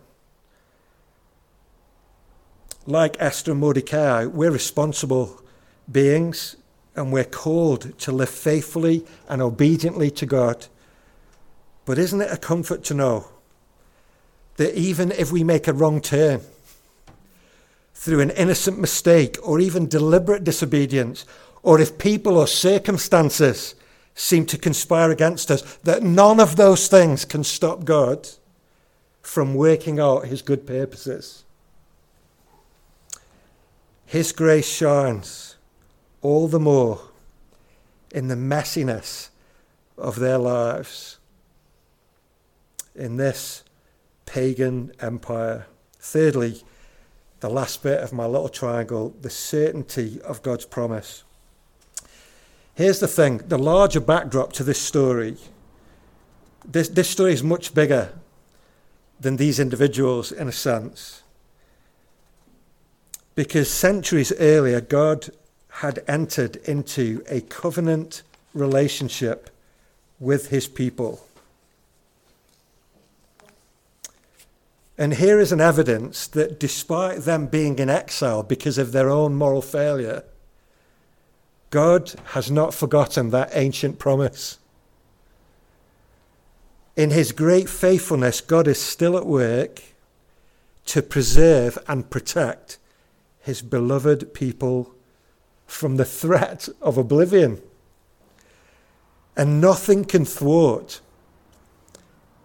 like 2.85 3.15
Esther 3.19 3.51
and 3.51 3.59
Mordecai, 3.61 4.25
we're 4.25 4.51
responsible 4.51 5.41
beings 5.89 6.57
and 6.95 7.11
we're 7.11 7.23
called 7.23 7.97
to 7.99 8.11
live 8.11 8.29
faithfully 8.29 9.05
and 9.29 9.41
obediently 9.41 10.11
to 10.11 10.25
God. 10.25 10.67
But 11.85 11.97
isn't 11.97 12.21
it 12.21 12.31
a 12.31 12.37
comfort 12.37 12.83
to 12.85 12.93
know 12.93 13.27
that 14.57 14.77
even 14.77 15.11
if 15.11 15.31
we 15.31 15.43
make 15.43 15.67
a 15.67 15.73
wrong 15.73 16.01
turn 16.01 16.41
through 17.93 18.19
an 18.19 18.31
innocent 18.31 18.79
mistake 18.79 19.37
or 19.43 19.59
even 19.59 19.87
deliberate 19.87 20.43
disobedience, 20.43 21.25
or 21.61 21.79
if 21.79 21.97
people 21.97 22.37
or 22.37 22.47
circumstances 22.47 23.75
seem 24.15 24.45
to 24.45 24.57
conspire 24.57 25.11
against 25.11 25.49
us, 25.49 25.61
that 25.83 26.03
none 26.03 26.39
of 26.39 26.55
those 26.55 26.87
things 26.87 27.25
can 27.25 27.43
stop 27.43 27.85
God 27.85 28.27
from 29.21 29.55
working 29.55 29.99
out 29.99 30.25
his 30.25 30.41
good 30.41 30.67
purposes? 30.67 31.43
His 34.05 34.31
grace 34.31 34.67
shines 34.67 35.55
all 36.21 36.47
the 36.47 36.59
more 36.59 37.01
in 38.11 38.27
the 38.27 38.35
messiness 38.35 39.29
of 39.97 40.19
their 40.19 40.37
lives 40.37 41.17
in 42.95 43.17
this 43.17 43.63
pagan 44.25 44.91
empire. 44.99 45.65
Thirdly, 45.99 46.63
the 47.43 47.49
last 47.49 47.83
bit 47.83 47.99
of 47.99 48.13
my 48.13 48.25
little 48.25 48.47
triangle, 48.47 49.13
the 49.21 49.29
certainty 49.29 50.21
of 50.21 50.41
God's 50.43 50.65
promise. 50.65 51.25
Here's 52.73 53.01
the 53.01 53.07
thing 53.07 53.39
the 53.49 53.57
larger 53.57 53.99
backdrop 53.99 54.53
to 54.53 54.63
this 54.63 54.79
story, 54.79 55.35
this, 56.63 56.87
this 56.87 57.09
story 57.09 57.33
is 57.33 57.43
much 57.43 57.73
bigger 57.73 58.13
than 59.19 59.35
these 59.35 59.59
individuals 59.59 60.31
in 60.31 60.47
a 60.47 60.53
sense. 60.53 61.21
Because 63.35 63.69
centuries 63.69 64.31
earlier, 64.39 64.79
God 64.79 65.29
had 65.67 66.01
entered 66.07 66.55
into 66.63 67.25
a 67.27 67.41
covenant 67.41 68.23
relationship 68.53 69.49
with 70.17 70.47
his 70.47 70.65
people. 70.65 71.27
And 74.97 75.15
here 75.15 75.39
is 75.39 75.51
an 75.51 75.61
evidence 75.61 76.27
that 76.27 76.59
despite 76.59 77.21
them 77.21 77.47
being 77.47 77.79
in 77.79 77.89
exile 77.89 78.43
because 78.43 78.77
of 78.77 78.91
their 78.91 79.09
own 79.09 79.33
moral 79.35 79.61
failure, 79.61 80.23
God 81.71 82.13
has 82.33 82.51
not 82.51 82.73
forgotten 82.73 83.31
that 83.31 83.49
ancient 83.53 83.97
promise. 83.97 84.59
In 86.95 87.09
his 87.09 87.31
great 87.31 87.67
faithfulness, 87.67 88.39
God 88.39 88.67
is 88.67 88.79
still 88.79 89.17
at 89.17 89.25
work 89.25 89.81
to 90.85 91.01
preserve 91.01 91.79
and 91.87 92.11
protect 92.11 92.77
his 93.39 93.63
beloved 93.63 94.35
people 94.35 94.93
from 95.65 95.95
the 95.95 96.05
threat 96.05 96.69
of 96.81 96.99
oblivion. 96.99 97.59
And 99.35 99.59
nothing 99.59 100.05
can 100.05 100.25
thwart 100.25 101.01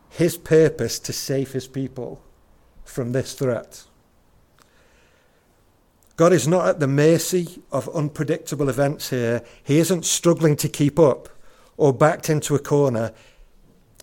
his 0.08 0.38
purpose 0.38 0.98
to 1.00 1.12
save 1.12 1.52
his 1.52 1.68
people 1.68 2.22
from 2.88 3.12
this 3.12 3.34
threat. 3.34 3.84
God 6.16 6.32
is 6.32 6.48
not 6.48 6.66
at 6.66 6.80
the 6.80 6.88
mercy 6.88 7.62
of 7.70 7.88
unpredictable 7.90 8.68
events 8.68 9.10
here. 9.10 9.44
He 9.62 9.78
isn't 9.78 10.04
struggling 10.04 10.56
to 10.56 10.68
keep 10.68 10.98
up 10.98 11.28
or 11.76 11.92
backed 11.92 12.28
into 12.28 12.56
a 12.56 12.58
corner. 12.58 13.12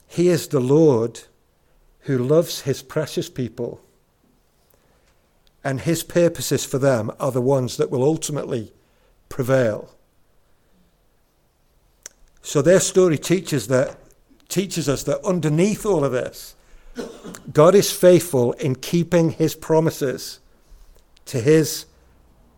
He 0.07 0.29
is 0.29 0.47
the 0.47 0.61
Lord 0.61 1.21
who 2.01 2.17
loves 2.17 2.61
his 2.61 2.81
precious 2.81 3.29
people. 3.29 3.81
And 5.63 5.81
his 5.81 6.03
purposes 6.03 6.63
for 6.63 6.77
them 6.77 7.11
are 7.19 7.31
the 7.31 7.41
ones 7.41 7.75
that 7.77 7.89
will 7.89 8.03
ultimately 8.03 8.71
prevail. 9.27 9.93
So 12.41 12.61
their 12.61 12.79
story 12.79 13.17
teaches 13.17 13.67
that 13.67 13.97
teaches 14.47 14.87
us 14.87 15.03
that 15.03 15.25
underneath 15.25 15.85
all 15.85 16.05
of 16.05 16.11
this, 16.11 16.54
God 17.51 17.75
is 17.75 17.91
faithful 17.91 18.53
in 18.53 18.75
keeping 18.75 19.31
his 19.31 19.55
promises 19.55 20.39
to 21.25 21.39
his 21.39 21.85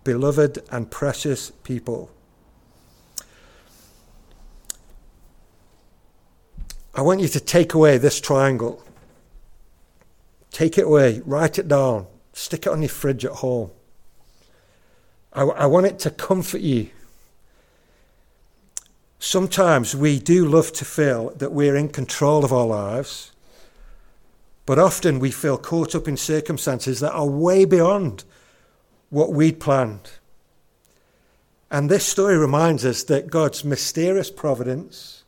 beloved 0.04 0.60
and 0.72 0.90
precious 0.90 1.52
people. 1.64 2.10
I 6.96 7.02
want 7.02 7.20
you 7.20 7.28
to 7.28 7.40
take 7.40 7.74
away 7.74 7.98
this 8.00 8.20
triangle. 8.20 8.84
Take 10.50 10.80
it 10.80 10.86
away, 10.86 11.22
write 11.26 11.60
it 11.60 11.68
down, 11.68 12.08
stick 12.34 12.66
it 12.66 12.70
on 12.70 12.82
your 12.82 12.90
fridge 12.90 13.24
at 13.24 13.34
home. 13.34 13.70
I, 15.32 15.44
I 15.44 15.66
want 15.68 15.86
it 15.86 16.00
to 16.00 16.10
comfort 16.10 16.62
you. 16.62 16.90
Sometimes 19.20 19.96
we 19.96 20.20
do 20.20 20.48
love 20.48 20.72
to 20.74 20.86
feel 20.86 21.30
that 21.36 21.52
we're 21.52 21.76
in 21.76 21.90
control 21.90 22.44
of 22.44 22.52
our 22.52 22.66
lives, 22.66 23.32
but 24.68 24.78
often 24.78 25.18
we 25.18 25.32
feel 25.32 25.58
caught 25.58 25.96
up 25.96 26.10
in 26.10 26.18
circumstances 26.18 27.00
that 27.00 27.14
are 27.14 27.26
way 27.26 27.64
beyond 27.64 28.26
what 29.10 29.32
we'd 29.32 29.62
planned. 29.62 30.12
And 31.72 31.90
this 31.90 32.06
story 32.06 32.38
reminds 32.38 32.86
us 32.86 33.04
that 33.04 33.32
God's 33.32 33.64
mysterious 33.64 34.30
providence, 34.30 35.24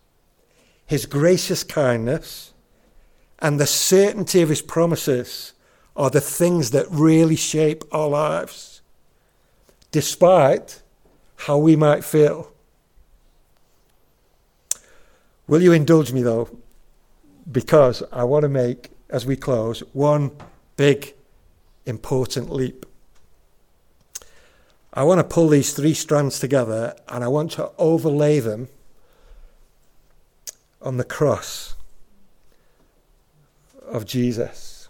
his 0.85 1.05
gracious 1.05 1.63
kindness, 1.63 2.53
and 3.39 3.57
the 3.57 3.65
certainty 3.65 4.41
of 4.41 4.49
his 4.49 4.61
promises 4.61 5.53
are 5.95 6.09
the 6.09 6.19
things 6.19 6.71
that 6.71 6.85
really 6.89 7.37
shape 7.37 7.85
our 7.93 8.09
lives, 8.09 8.81
despite 9.91 10.81
how 11.37 11.57
we 11.57 11.77
might 11.77 12.03
feel. 12.03 12.51
Will 15.47 15.61
you 15.61 15.71
indulge 15.71 16.11
me, 16.11 16.23
though? 16.23 16.49
Because 17.49 18.03
I 18.11 18.25
want 18.25 18.43
to 18.43 18.49
make, 18.49 18.89
as 19.09 19.25
we 19.25 19.35
close, 19.35 19.79
one 19.93 20.31
big, 20.77 21.13
important 21.85 22.51
leap. 22.51 22.85
I 24.93 25.03
want 25.03 25.19
to 25.19 25.23
pull 25.23 25.49
these 25.49 25.73
three 25.73 25.93
strands 25.93 26.39
together 26.39 26.95
and 27.07 27.23
I 27.23 27.27
want 27.27 27.51
to 27.53 27.71
overlay 27.77 28.39
them 28.39 28.69
on 30.81 30.97
the 30.97 31.03
cross 31.03 31.75
of 33.87 34.05
Jesus. 34.05 34.87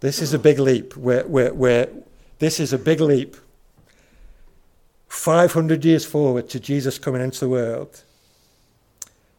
This 0.00 0.20
is 0.20 0.34
a 0.34 0.38
big 0.38 0.58
leap. 0.58 0.96
Where, 0.96 1.26
where, 1.26 1.54
where, 1.54 1.88
this 2.38 2.60
is 2.60 2.72
a 2.72 2.78
big 2.78 3.00
leap. 3.00 3.36
500 5.08 5.84
years 5.84 6.04
forward 6.04 6.48
to 6.50 6.60
Jesus 6.60 6.98
coming 6.98 7.22
into 7.22 7.40
the 7.40 7.48
world. 7.48 8.02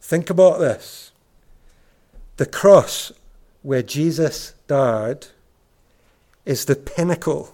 Think 0.01 0.29
about 0.29 0.59
this. 0.59 1.11
The 2.37 2.45
cross 2.45 3.11
where 3.67 3.83
Jesus 3.83 4.53
died 4.67 5.27
is 6.45 6.63
the 6.63 6.75
pinnacle 6.77 7.53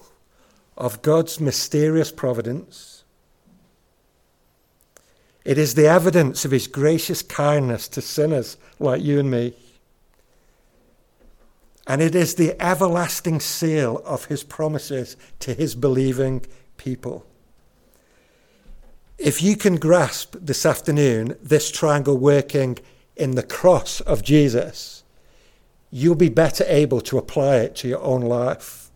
of 0.78 1.02
God's 1.02 1.40
mysterious 1.40 2.12
providence. 2.12 3.04
It 5.44 5.58
is 5.58 5.74
the 5.74 5.88
evidence 5.88 6.46
of 6.46 6.52
his 6.52 6.68
gracious 6.68 7.24
kindness 7.24 7.88
to 7.88 8.02
sinners 8.04 8.58
like 8.78 9.02
you 9.02 9.20
and 9.20 9.32
me. 9.32 9.56
And 11.88 12.00
it 12.00 12.14
is 12.14 12.36
the 12.36 12.62
everlasting 12.62 13.40
seal 13.40 14.00
of 14.06 14.26
his 14.26 14.44
promises 14.44 15.18
to 15.40 15.56
his 15.56 15.74
believing 15.74 16.46
people. 16.78 17.26
If 19.18 19.42
you 19.42 19.56
can 19.56 19.78
grasp 19.78 20.36
this 20.40 20.64
afternoon 20.64 21.36
this 21.42 21.72
triangle 21.72 22.20
working 22.20 22.78
in 23.16 23.32
the 23.32 23.42
cross 23.42 24.00
of 24.02 24.22
Jesus, 24.22 25.03
you'll 25.96 26.16
be 26.16 26.28
better 26.28 26.66
able 26.68 27.00
to 27.00 27.20
apply 27.20 27.58
it 27.58 27.76
to 27.76 27.88
your 27.88 28.02
own 28.02 28.22
life. 28.22 28.90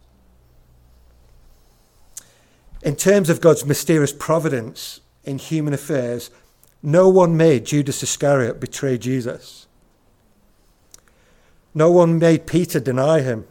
In 2.82 2.96
terms 2.96 3.30
of 3.30 3.40
God's 3.40 3.64
mysterious 3.64 4.12
providence 4.12 5.02
in 5.24 5.38
human 5.38 5.76
affairs, 5.76 6.32
no 6.82 7.08
one 7.08 7.38
made 7.38 7.68
Judas 7.68 8.02
Iscariot 8.02 8.60
betray 8.60 8.98
Jesus. 8.98 9.68
No 11.76 11.92
one 11.92 12.18
made 12.18 12.48
Peter 12.48 12.80
deny 12.80 13.22
him. 13.22 13.46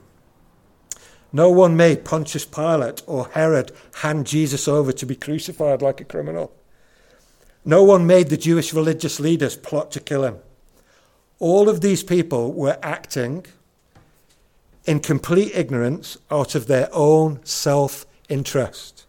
No 1.32 1.48
one 1.48 1.76
made 1.76 2.04
Pontius 2.04 2.44
Pilate 2.44 3.04
or 3.06 3.28
Herod 3.28 3.70
hand 4.00 4.26
Jesus 4.26 4.66
over 4.66 4.90
to 4.90 5.06
be 5.06 5.14
crucified 5.14 5.82
like 5.82 6.00
a 6.00 6.04
criminal. 6.04 6.52
No 7.64 7.84
one 7.84 8.08
made 8.08 8.28
the 8.28 8.36
Jewish 8.36 8.74
religious 8.74 9.20
leaders 9.20 9.56
plot 9.56 9.92
to 9.92 10.00
kill 10.00 10.24
him. 10.24 10.38
All 11.38 11.68
of 11.68 11.80
these 11.80 12.02
people 12.02 12.52
were 12.52 12.78
acting 12.82 13.46
in 14.86 15.00
complete 15.00 15.54
ignorance 15.54 16.16
out 16.30 16.54
of 16.54 16.66
their 16.66 16.88
own 16.92 17.40
self 17.44 18.06
interest. 18.28 19.04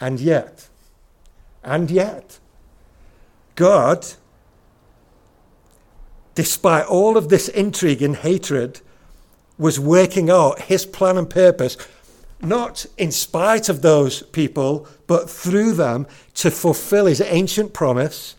And 0.00 0.20
yet, 0.20 0.68
and 1.62 1.90
yet, 1.90 2.38
God, 3.54 4.06
despite 6.34 6.86
all 6.86 7.16
of 7.16 7.28
this 7.28 7.48
intrigue 7.48 8.02
and 8.02 8.16
hatred, 8.16 8.80
was 9.58 9.78
working 9.78 10.30
out 10.30 10.62
his 10.62 10.86
plan 10.86 11.18
and 11.18 11.28
purpose, 11.28 11.76
not 12.40 12.86
in 12.96 13.12
spite 13.12 13.68
of 13.68 13.82
those 13.82 14.22
people, 14.22 14.88
but 15.06 15.28
through 15.28 15.72
them 15.72 16.06
to 16.34 16.50
fulfill 16.50 17.06
his 17.06 17.20
ancient 17.20 17.74
promise 17.74 18.36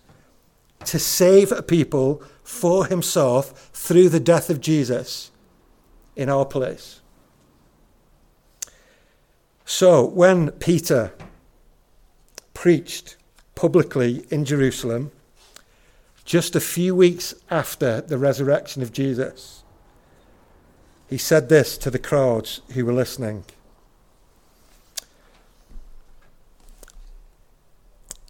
to 0.86 0.99
save 0.99 1.51
a 1.51 1.61
people 1.61 2.23
for 2.43 2.86
himself 2.86 3.69
through 3.73 4.09
the 4.09 4.19
death 4.19 4.49
of 4.49 4.61
Jesus 4.61 5.32
in 6.15 6.29
our 6.29 6.45
place. 6.45 7.01
So 9.65 10.05
when 10.05 10.51
Peter 10.51 11.13
preached 12.53 13.15
publicly 13.55 14.25
in 14.29 14.45
Jerusalem 14.45 15.11
just 16.25 16.55
a 16.55 16.59
few 16.59 16.95
weeks 16.95 17.34
after 17.49 18.01
the 18.01 18.17
resurrection 18.17 18.82
of 18.82 18.93
Jesus. 18.93 19.63
He 21.09 21.17
said 21.17 21.49
this 21.49 21.77
to 21.79 21.89
the 21.89 21.99
crowds 21.99 22.61
who 22.73 22.86
were 22.86 22.93
listening. 22.93 23.43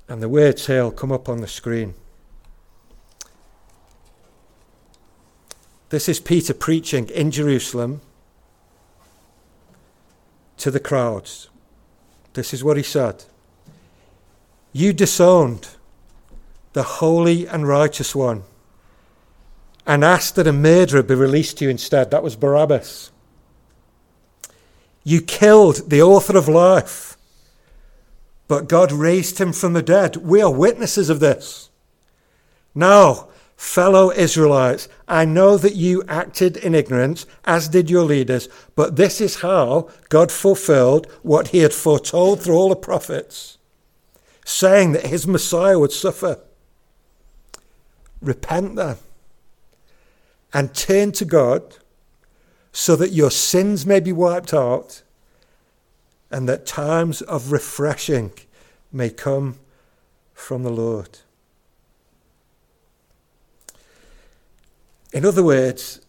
And 0.07 0.21
the 0.21 0.29
words 0.29 0.67
here 0.67 0.83
will 0.83 0.91
come 0.91 1.11
up 1.11 1.29
on 1.29 1.41
the 1.41 1.47
screen. 1.47 1.93
This 5.91 6.07
is 6.07 6.21
Peter 6.21 6.53
preaching 6.53 7.09
in 7.09 7.31
Jerusalem 7.31 7.99
to 10.55 10.71
the 10.71 10.79
crowds. 10.79 11.49
This 12.33 12.53
is 12.53 12.63
what 12.63 12.77
he 12.77 12.83
said. 12.83 13.25
You 14.71 14.93
disowned 14.93 15.67
the 16.71 16.83
holy 16.83 17.45
and 17.45 17.67
righteous 17.67 18.15
one 18.15 18.43
and 19.85 20.05
asked 20.05 20.37
that 20.37 20.47
a 20.47 20.53
murderer 20.53 21.03
be 21.03 21.13
released 21.13 21.57
to 21.57 21.65
you 21.65 21.69
instead. 21.69 22.09
That 22.09 22.23
was 22.23 22.37
Barabbas. 22.37 23.11
You 25.03 25.21
killed 25.21 25.89
the 25.89 26.01
author 26.01 26.37
of 26.37 26.47
life, 26.47 27.17
but 28.47 28.69
God 28.69 28.93
raised 28.93 29.41
him 29.41 29.51
from 29.51 29.73
the 29.73 29.83
dead. 29.83 30.15
We 30.15 30.41
are 30.41 30.53
witnesses 30.53 31.09
of 31.09 31.19
this. 31.19 31.69
Now, 32.73 33.27
Fellow 33.61 34.11
Israelites, 34.11 34.89
I 35.07 35.23
know 35.23 35.55
that 35.55 35.75
you 35.75 36.03
acted 36.07 36.57
in 36.57 36.73
ignorance, 36.73 37.27
as 37.45 37.69
did 37.69 37.91
your 37.91 38.03
leaders, 38.03 38.49
but 38.75 38.95
this 38.95 39.21
is 39.21 39.41
how 39.41 39.87
God 40.09 40.31
fulfilled 40.31 41.05
what 41.21 41.49
he 41.49 41.59
had 41.59 41.71
foretold 41.71 42.41
through 42.41 42.55
all 42.55 42.69
the 42.69 42.75
prophets, 42.75 43.59
saying 44.43 44.93
that 44.93 45.05
his 45.05 45.27
Messiah 45.27 45.77
would 45.77 45.91
suffer. 45.91 46.39
Repent 48.19 48.77
then 48.77 48.97
and 50.51 50.73
turn 50.73 51.11
to 51.11 51.23
God 51.23 51.77
so 52.73 52.95
that 52.95 53.11
your 53.11 53.31
sins 53.31 53.85
may 53.85 53.99
be 53.99 54.11
wiped 54.11 54.55
out 54.55 55.03
and 56.31 56.49
that 56.49 56.65
times 56.65 57.21
of 57.21 57.51
refreshing 57.51 58.31
may 58.91 59.11
come 59.11 59.59
from 60.33 60.63
the 60.63 60.71
Lord. 60.71 61.19
In 65.11 65.25
other 65.25 65.43
words, 65.43 66.01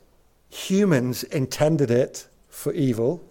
humans 0.49 1.25
intended 1.25 1.91
it 1.91 2.27
for 2.49 2.73
evil, 2.73 3.25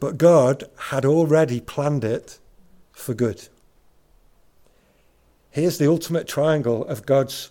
but 0.00 0.18
God 0.18 0.64
had 0.90 1.04
already 1.04 1.60
planned 1.60 2.04
it 2.04 2.38
for 2.92 3.14
good. 3.14 3.48
Here's 5.50 5.78
the 5.78 5.88
ultimate 5.88 6.26
triangle 6.26 6.84
of 6.84 7.06
God's 7.06 7.50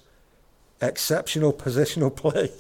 exceptional 0.82 1.54
positional 1.54 2.16
play. 2.16 2.52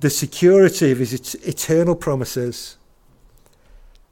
The 0.00 0.10
security 0.10 0.90
of 0.92 0.98
his 0.98 1.34
eternal 1.36 1.96
promises 1.96 2.76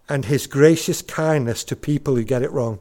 and 0.08 0.24
his 0.24 0.46
gracious 0.46 1.02
kindness 1.02 1.64
to 1.64 1.76
people 1.76 2.16
who 2.16 2.24
get 2.24 2.42
it 2.42 2.50
wrong. 2.50 2.78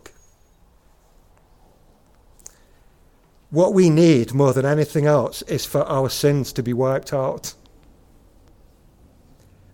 What 3.49 3.73
we 3.73 3.89
need 3.89 4.33
more 4.33 4.53
than 4.53 4.65
anything 4.65 5.05
else 5.05 5.41
is 5.43 5.65
for 5.65 5.83
our 5.83 6.09
sins 6.09 6.51
to 6.53 6.63
be 6.63 6.73
wiped 6.73 7.13
out. 7.13 7.53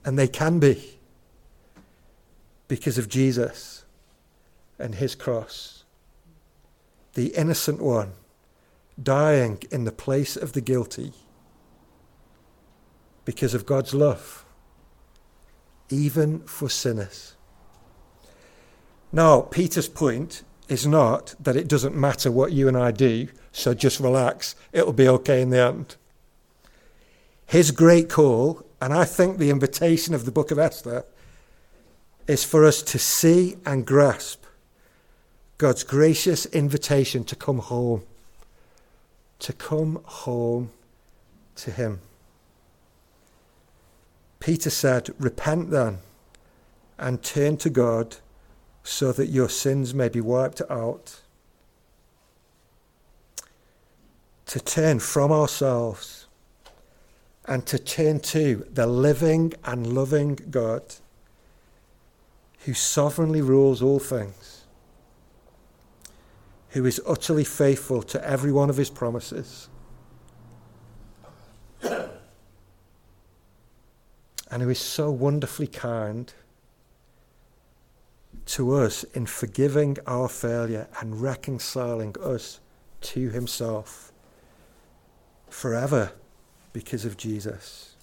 And 0.04 0.18
they 0.18 0.28
can 0.28 0.60
be 0.60 1.00
because 2.68 2.98
of 2.98 3.08
Jesus 3.08 3.86
and 4.80 4.96
his 4.96 5.16
cross. 5.16 5.84
The 7.14 7.28
innocent 7.36 7.82
one 7.82 8.14
dying 9.02 9.62
in 9.72 9.84
the 9.84 9.92
place 9.92 10.36
of 10.36 10.54
the 10.54 10.62
guilty 10.62 11.14
because 13.26 13.54
of 13.54 13.66
God's 13.66 13.94
love, 13.94 14.46
even 15.90 16.40
for 16.42 16.70
sinners. 16.70 17.36
Now, 19.12 19.42
Peter's 19.42 19.90
point 19.90 20.44
is 20.68 20.88
not 20.88 21.36
that 21.40 21.56
it 21.56 21.68
doesn't 21.68 21.96
matter 21.96 22.32
what 22.32 22.54
you 22.54 22.68
and 22.68 22.78
I 22.78 22.92
do, 22.92 23.28
so 23.52 23.74
just 23.74 24.00
relax, 24.00 24.56
it'll 24.72 24.94
be 24.94 25.08
okay 25.08 25.42
in 25.42 25.50
the 25.50 25.60
end. 25.60 25.96
His 27.46 27.72
great 27.72 28.10
call, 28.10 28.66
and 28.80 28.94
I 28.94 29.06
think 29.06 29.38
the 29.38 29.50
invitation 29.50 30.14
of 30.14 30.26
the 30.26 30.32
book 30.32 30.52
of 30.52 30.60
Esther, 30.60 31.06
is 32.28 32.44
for 32.44 32.66
us 32.66 32.82
to 32.84 33.00
see 33.00 33.58
and 33.66 33.86
grasp 33.86 34.46
God's 35.58 35.84
gracious 35.84 36.46
invitation 36.48 37.24
to 37.26 37.36
come 37.36 37.60
home 37.60 38.04
to 39.42 39.54
come 39.54 40.00
home 40.06 40.70
to 41.56 41.72
him. 41.72 42.00
Peter 44.40 44.70
said, 44.70 45.10
Repent 45.20 45.72
then 45.72 46.00
and 46.98 47.22
turn 47.24 47.58
to 47.58 47.70
God 47.70 48.18
so 48.84 49.12
that 49.12 49.28
your 49.28 49.50
sins 49.50 49.94
may 49.94 50.10
be 50.10 50.22
wiped 50.22 50.62
out. 50.70 51.21
To 54.52 54.60
turn 54.60 55.00
from 55.00 55.32
ourselves 55.32 56.28
and 57.46 57.66
to 57.68 57.80
turn 57.80 58.20
to 58.20 58.68
the 58.70 58.86
living 58.86 59.54
and 59.64 59.96
loving 59.96 60.36
God 60.50 60.84
who 62.66 62.74
sovereignly 62.74 63.42
rules 63.42 63.82
all 63.82 64.00
things 64.00 64.66
who 66.72 66.86
is 66.86 67.00
utterly 67.08 67.46
faithful 67.46 68.04
to 68.04 68.22
every 68.28 68.52
one 68.52 68.70
of 68.70 68.76
his 68.76 68.90
promises. 68.90 69.70
and 71.82 72.12
who 74.62 74.70
is 74.70 74.80
so 74.80 75.10
wonderfully 75.10 75.68
kind 75.68 76.34
to 78.48 78.76
us 78.76 79.06
in 79.14 79.26
forgiving 79.26 79.98
our 80.06 80.28
failure 80.28 80.90
and 81.00 81.22
reconciling 81.22 82.14
us 82.22 82.60
to 83.00 83.30
himself 83.30 84.11
forever 85.52 86.14
because 86.74 87.06
of 87.06 87.18
Jesus. 87.18 87.96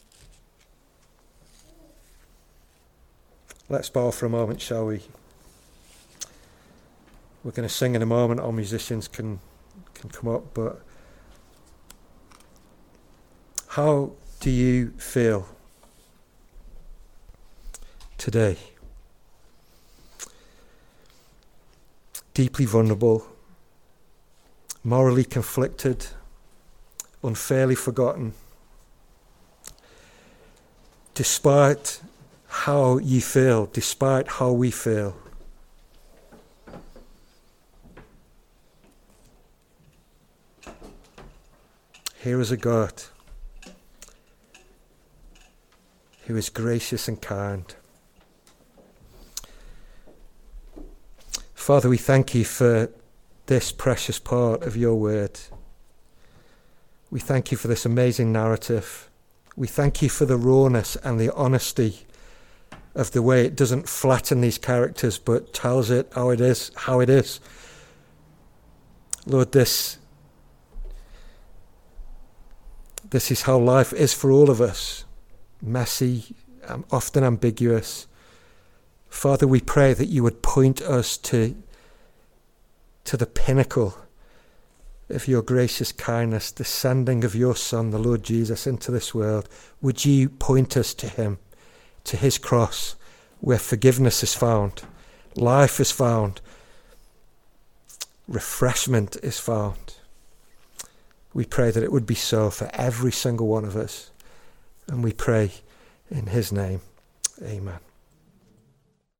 Let's 3.68 3.90
bow 3.90 4.10
for 4.10 4.26
a 4.26 4.30
moment, 4.30 4.60
shall 4.60 4.86
we? 4.86 5.02
We're 7.42 7.52
going 7.52 7.68
to 7.68 7.74
sing 7.74 7.94
in 7.94 8.02
a 8.02 8.06
moment. 8.06 8.40
Our 8.40 8.52
musicians 8.52 9.08
can 9.08 9.40
can 9.94 10.10
come 10.10 10.30
up, 10.30 10.54
but 10.54 10.80
how 13.68 14.12
do 14.40 14.50
you 14.50 14.90
feel 14.98 15.48
today? 18.16 18.56
Deeply 22.32 22.64
vulnerable, 22.64 23.26
morally 24.84 25.24
conflicted, 25.24 26.06
unfairly 27.22 27.74
forgotten. 27.74 28.34
Despite 31.14 32.00
how 32.46 32.98
you 32.98 33.20
feel, 33.20 33.66
despite 33.66 34.28
how 34.28 34.52
we 34.52 34.70
feel, 34.70 35.16
Here 42.28 42.40
is 42.40 42.50
a 42.50 42.56
God 42.56 43.04
who 46.26 46.36
is 46.36 46.50
gracious 46.50 47.06
and 47.06 47.22
kind. 47.22 47.74
Father, 51.54 51.88
we 51.88 51.96
thank 51.96 52.34
you 52.34 52.44
for 52.44 52.90
this 53.46 53.70
precious 53.70 54.18
part 54.18 54.62
of 54.64 54.76
your 54.76 54.96
word. 54.96 55.38
We 57.10 57.20
thank 57.20 57.50
you 57.50 57.56
for 57.56 57.68
this 57.68 57.86
amazing 57.86 58.32
narrative. 58.32 59.08
We 59.56 59.66
thank 59.66 60.02
you 60.02 60.08
for 60.08 60.26
the 60.26 60.36
rawness 60.36 60.96
and 60.96 61.18
the 61.18 61.34
honesty 61.34 62.06
of 62.94 63.12
the 63.12 63.22
way 63.22 63.46
it 63.46 63.56
doesn't 63.56 63.88
flatten 63.88 64.40
these 64.40 64.58
characters 64.58 65.18
but 65.18 65.54
tells 65.54 65.90
it 65.90 66.12
how 66.14 66.30
it 66.30 66.40
is, 66.40 66.70
how 66.74 67.00
it 67.00 67.08
is. 67.08 67.40
Lord, 69.24 69.52
this 69.52 69.98
this 73.10 73.30
is 73.30 73.42
how 73.42 73.58
life 73.58 73.92
is 73.94 74.12
for 74.12 74.30
all 74.30 74.50
of 74.50 74.60
us 74.60 75.04
messy, 75.62 76.36
um, 76.66 76.84
often 76.90 77.24
ambiguous. 77.24 78.06
Father, 79.08 79.46
we 79.46 79.60
pray 79.60 79.94
that 79.94 80.06
you 80.06 80.22
would 80.22 80.42
point 80.42 80.82
us 80.82 81.16
to, 81.16 81.56
to 83.04 83.16
the 83.16 83.24
pinnacle 83.26 83.96
of 85.08 85.26
your 85.26 85.42
gracious 85.42 85.92
kindness, 85.92 86.50
the 86.50 86.64
sending 86.64 87.24
of 87.24 87.34
your 87.34 87.56
Son, 87.56 87.90
the 87.90 87.98
Lord 87.98 88.22
Jesus, 88.22 88.66
into 88.66 88.90
this 88.90 89.14
world. 89.14 89.48
Would 89.80 90.04
you 90.04 90.28
point 90.28 90.76
us 90.76 90.94
to 90.94 91.08
him, 91.08 91.38
to 92.04 92.16
his 92.16 92.38
cross, 92.38 92.94
where 93.40 93.58
forgiveness 93.58 94.22
is 94.22 94.34
found, 94.34 94.82
life 95.34 95.80
is 95.80 95.90
found, 95.90 96.40
refreshment 98.26 99.16
is 99.22 99.38
found. 99.38 99.94
We 101.32 101.44
pray 101.44 101.70
that 101.70 101.82
it 101.82 101.92
would 101.92 102.06
be 102.06 102.14
so 102.14 102.50
for 102.50 102.70
every 102.74 103.12
single 103.12 103.46
one 103.46 103.64
of 103.64 103.76
us. 103.76 104.10
And 104.86 105.04
we 105.04 105.12
pray 105.12 105.52
in 106.10 106.26
his 106.26 106.52
name. 106.52 106.80
Amen. 107.42 107.87